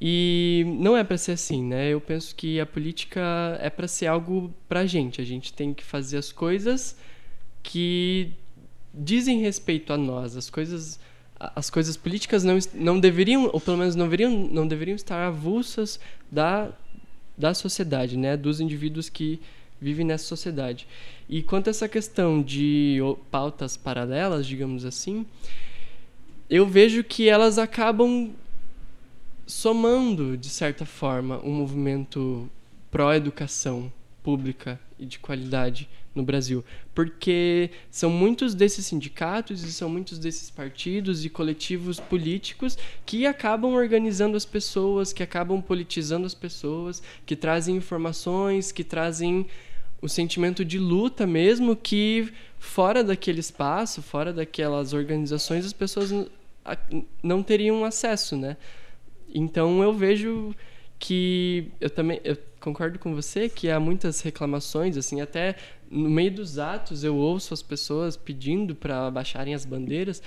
E 0.00 0.64
não 0.78 0.96
é 0.96 1.04
para 1.04 1.18
ser 1.18 1.32
assim, 1.32 1.62
né? 1.62 1.90
Eu 1.90 2.00
penso 2.00 2.34
que 2.34 2.58
a 2.58 2.64
política 2.64 3.58
é 3.60 3.68
para 3.68 3.86
ser 3.86 4.06
algo 4.06 4.54
pra 4.66 4.86
gente. 4.86 5.20
A 5.20 5.24
gente 5.24 5.52
tem 5.52 5.74
que 5.74 5.84
fazer 5.84 6.16
as 6.16 6.32
coisas 6.32 6.96
que 7.62 8.32
dizem 8.94 9.40
respeito 9.40 9.92
a 9.92 9.98
nós. 9.98 10.36
As 10.36 10.48
coisas 10.48 10.98
as 11.40 11.70
coisas 11.70 11.96
políticas 11.96 12.44
não, 12.44 12.58
não 12.74 13.00
deveriam, 13.00 13.48
ou 13.50 13.60
pelo 13.60 13.78
menos 13.78 13.96
não 13.96 14.04
deveriam, 14.04 14.30
não 14.30 14.68
deveriam 14.68 14.94
estar 14.94 15.26
avulsas 15.26 15.98
da, 16.30 16.70
da 17.36 17.54
sociedade, 17.54 18.18
né? 18.18 18.36
Dos 18.36 18.60
indivíduos 18.60 19.08
que 19.08 19.40
vivem 19.80 20.04
nessa 20.04 20.24
sociedade. 20.24 20.86
E 21.28 21.42
quanto 21.42 21.68
a 21.68 21.70
essa 21.70 21.88
questão 21.88 22.42
de 22.42 22.98
pautas 23.30 23.76
paralelas, 23.76 24.46
digamos 24.46 24.84
assim, 24.84 25.24
eu 26.50 26.66
vejo 26.66 27.02
que 27.02 27.28
elas 27.28 27.58
acabam 27.58 28.30
somando, 29.46 30.36
de 30.36 30.48
certa 30.50 30.84
forma, 30.84 31.40
um 31.42 31.52
movimento 31.52 32.50
pró-educação 32.90 33.90
pública 34.22 34.78
e 34.98 35.06
de 35.06 35.18
qualidade 35.18 35.88
no 36.14 36.22
Brasil. 36.22 36.64
Porque 36.94 37.70
são 37.90 38.10
muitos 38.10 38.54
desses 38.54 38.86
sindicatos 38.86 39.62
e 39.62 39.72
são 39.72 39.88
muitos 39.88 40.18
desses 40.18 40.50
partidos 40.50 41.24
e 41.24 41.30
coletivos 41.30 42.00
políticos 42.00 42.76
que 43.06 43.26
acabam 43.26 43.74
organizando 43.74 44.36
as 44.36 44.44
pessoas, 44.44 45.12
que 45.12 45.22
acabam 45.22 45.60
politizando 45.62 46.26
as 46.26 46.34
pessoas, 46.34 47.02
que 47.24 47.36
trazem 47.36 47.76
informações, 47.76 48.72
que 48.72 48.84
trazem 48.84 49.46
o 50.02 50.08
sentimento 50.08 50.64
de 50.64 50.78
luta 50.78 51.26
mesmo 51.26 51.76
que 51.76 52.32
fora 52.58 53.04
daquele 53.04 53.40
espaço, 53.40 54.02
fora 54.02 54.32
daquelas 54.32 54.92
organizações, 54.92 55.64
as 55.64 55.72
pessoas 55.72 56.10
não 57.22 57.42
teriam 57.42 57.84
acesso, 57.84 58.36
né? 58.36 58.56
Então 59.32 59.82
eu 59.82 59.92
vejo 59.92 60.54
que 61.00 61.72
eu 61.80 61.88
também 61.88 62.20
eu 62.22 62.36
concordo 62.60 62.98
com 62.98 63.14
você 63.14 63.48
que 63.48 63.70
há 63.70 63.80
muitas 63.80 64.20
reclamações 64.20 64.98
assim 64.98 65.22
até 65.22 65.56
no 65.90 66.10
meio 66.10 66.30
dos 66.30 66.58
atos 66.58 67.02
eu 67.02 67.16
ouço 67.16 67.54
as 67.54 67.62
pessoas 67.62 68.18
pedindo 68.18 68.74
para 68.74 69.10
baixarem 69.10 69.54
as 69.54 69.64
bandeiras 69.64 70.22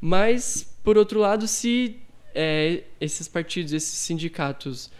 mas 0.00 0.74
por 0.82 0.96
outro 0.96 1.20
lado 1.20 1.46
se 1.46 1.96
é, 2.34 2.82
esses 2.98 3.28
partidos 3.28 3.74
esses 3.74 3.98
sindicatos 3.98 4.90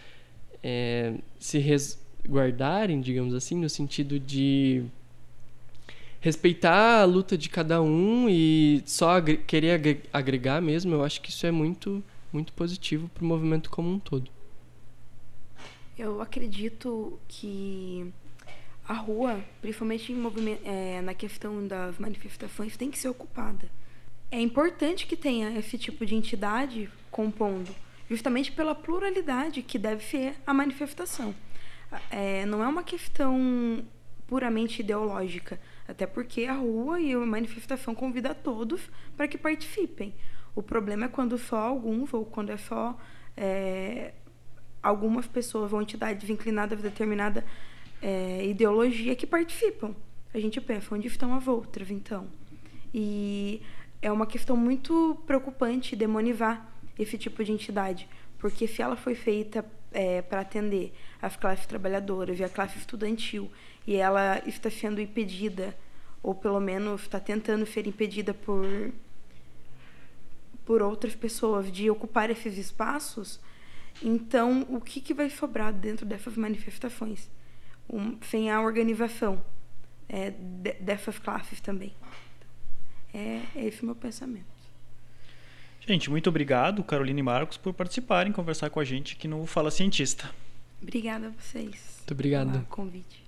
é, 0.63 1.15
se 1.39 1.57
resguardarem 1.57 3.01
digamos 3.01 3.33
assim 3.33 3.55
no 3.55 3.69
sentido 3.69 4.19
de 4.19 4.83
respeitar 6.21 7.01
a 7.01 7.05
luta 7.05 7.35
de 7.35 7.49
cada 7.49 7.81
um 7.81 8.29
e 8.29 8.83
só 8.85 9.19
querer 9.19 9.99
agregar 10.13 10.61
mesmo 10.61 10.93
eu 10.93 11.03
acho 11.03 11.21
que 11.21 11.31
isso 11.31 11.47
é 11.47 11.51
muito 11.51 12.03
muito 12.31 12.53
positivo 12.53 13.09
para 13.15 13.23
o 13.23 13.27
movimento 13.27 13.69
como 13.69 13.89
um 13.89 13.97
todo. 13.97 14.36
Eu 15.97 16.21
acredito 16.21 17.19
que 17.27 18.13
a 18.87 18.93
rua, 18.93 19.43
principalmente 19.61 20.15
é, 20.63 21.01
na 21.01 21.13
questão 21.13 21.65
das 21.65 21.97
manifestações, 21.97 22.77
tem 22.77 22.91
que 22.91 22.99
ser 22.99 23.09
ocupada. 23.09 23.69
É 24.29 24.39
importante 24.39 25.07
que 25.07 25.15
tenha 25.15 25.57
esse 25.57 25.77
tipo 25.77 26.05
de 26.05 26.13
entidade 26.13 26.89
compondo, 27.09 27.73
justamente 28.09 28.51
pela 28.51 28.75
pluralidade 28.75 29.61
que 29.63 29.79
deve 29.79 30.03
ser 30.03 30.35
a 30.45 30.53
manifestação. 30.53 31.33
É, 32.11 32.45
não 32.45 32.63
é 32.63 32.67
uma 32.67 32.83
questão 32.83 33.83
puramente 34.27 34.81
ideológica, 34.81 35.59
até 35.87 36.05
porque 36.05 36.45
a 36.45 36.53
rua 36.53 36.99
e 36.99 37.13
a 37.13 37.19
manifestação 37.19 37.95
convida 37.95 38.31
a 38.31 38.35
todos 38.35 38.81
para 39.15 39.27
que 39.27 39.37
participem. 39.37 40.13
O 40.53 40.61
problema 40.61 41.05
é 41.05 41.07
quando 41.07 41.37
só 41.37 41.57
alguns, 41.57 42.13
ou 42.13 42.25
quando 42.25 42.51
é 42.51 42.57
só 42.57 42.97
é, 43.37 44.06
algumas 44.87 45.27
pessoas 45.27 45.73
ou 45.73 45.81
entidades 45.81 46.29
inclinadas 46.29 46.79
a 46.79 46.81
determinada 46.81 47.43
é, 48.01 48.45
ideologia 48.45 49.15
que 49.15 49.27
participam. 49.27 49.95
A 50.33 50.39
gente 50.39 50.61
pensa, 50.61 50.93
onde 50.93 51.07
estão 51.07 51.35
as 51.35 51.47
outras, 51.47 51.89
então? 51.91 52.27
E 52.93 53.61
é 54.01 54.11
uma 54.11 54.25
questão 54.25 54.55
muito 54.55 55.17
preocupante 55.25 55.95
demonizar 55.95 56.65
esse 56.97 57.17
tipo 57.17 57.43
de 57.43 57.51
entidade, 57.51 58.07
porque 58.39 58.67
se 58.67 58.81
ela 58.81 58.95
foi 58.95 59.13
feita 59.13 59.65
é, 59.91 60.21
para 60.21 60.41
atender 60.41 60.93
as 61.21 61.35
classes 61.35 61.65
trabalhadoras 61.65 62.39
e 62.39 62.43
a 62.43 62.49
classe 62.49 62.77
estudantil, 62.77 63.51
e 63.85 63.95
ela 63.95 64.41
está 64.45 64.69
sendo 64.69 65.01
impedida, 65.01 65.75
ou 66.23 66.33
pelo 66.33 66.59
menos 66.59 67.01
está 67.01 67.19
tentando 67.19 67.65
ser 67.65 67.87
impedida 67.87 68.33
por 68.33 68.65
por 70.65 70.81
outras 70.81 71.15
pessoas 71.15 71.71
de 71.71 71.89
ocupar 71.89 72.29
esses 72.29 72.57
espaços, 72.57 73.39
então 74.01 74.65
o 74.69 74.79
que, 74.79 75.01
que 75.01 75.13
vai 75.13 75.29
sobrar 75.29 75.73
dentro 75.73 76.05
dessas 76.05 76.35
manifestações? 76.35 77.29
Um, 77.89 78.17
sem 78.21 78.51
a 78.51 78.61
organização 78.61 79.43
é, 80.09 80.31
de, 80.31 80.73
dessas 80.73 81.17
classes 81.19 81.61
também. 81.61 81.93
É, 83.13 83.41
é 83.55 83.65
esse 83.65 83.81
o 83.83 83.85
meu 83.85 83.95
pensamento. 83.95 84.57
Gente, 85.87 86.09
muito 86.09 86.29
obrigado, 86.29 86.83
Carolina 86.83 87.19
e 87.19 87.23
Marcos, 87.23 87.55
por 87.55 87.73
participarem, 87.73 88.33
conversar 88.33 88.69
com 88.69 88.79
a 88.79 88.83
gente 88.83 89.15
aqui 89.15 89.27
no 89.27 89.45
Fala 89.45 89.71
Cientista. 89.71 90.29
Obrigada 90.81 91.27
a 91.27 91.29
vocês. 91.29 91.95
Muito 91.99 92.11
obrigado. 92.11 92.51
Pelo 92.51 92.65
convite. 92.65 93.26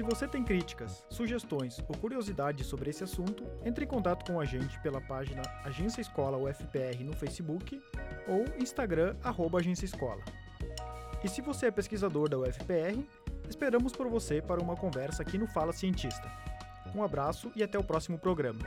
Se 0.00 0.04
você 0.04 0.26
tem 0.26 0.42
críticas, 0.42 1.04
sugestões 1.10 1.78
ou 1.86 1.94
curiosidades 1.94 2.66
sobre 2.66 2.88
esse 2.88 3.04
assunto, 3.04 3.44
entre 3.62 3.84
em 3.84 3.86
contato 3.86 4.24
com 4.24 4.40
a 4.40 4.46
gente 4.46 4.80
pela 4.80 4.98
página 4.98 5.42
Agência 5.62 6.00
Escola 6.00 6.38
UFPR 6.38 7.04
no 7.04 7.12
Facebook 7.12 7.78
ou 8.26 8.46
Instagram 8.58 9.14
arroba 9.22 9.58
Agência 9.58 9.84
Escola. 9.84 10.22
E 11.22 11.28
se 11.28 11.42
você 11.42 11.66
é 11.66 11.70
pesquisador 11.70 12.30
da 12.30 12.38
UFPR, 12.38 12.98
esperamos 13.46 13.92
por 13.92 14.08
você 14.08 14.40
para 14.40 14.62
uma 14.62 14.74
conversa 14.74 15.20
aqui 15.20 15.36
no 15.36 15.46
Fala 15.46 15.74
Cientista. 15.74 16.32
Um 16.94 17.04
abraço 17.04 17.52
e 17.54 17.62
até 17.62 17.78
o 17.78 17.84
próximo 17.84 18.18
programa. 18.18 18.60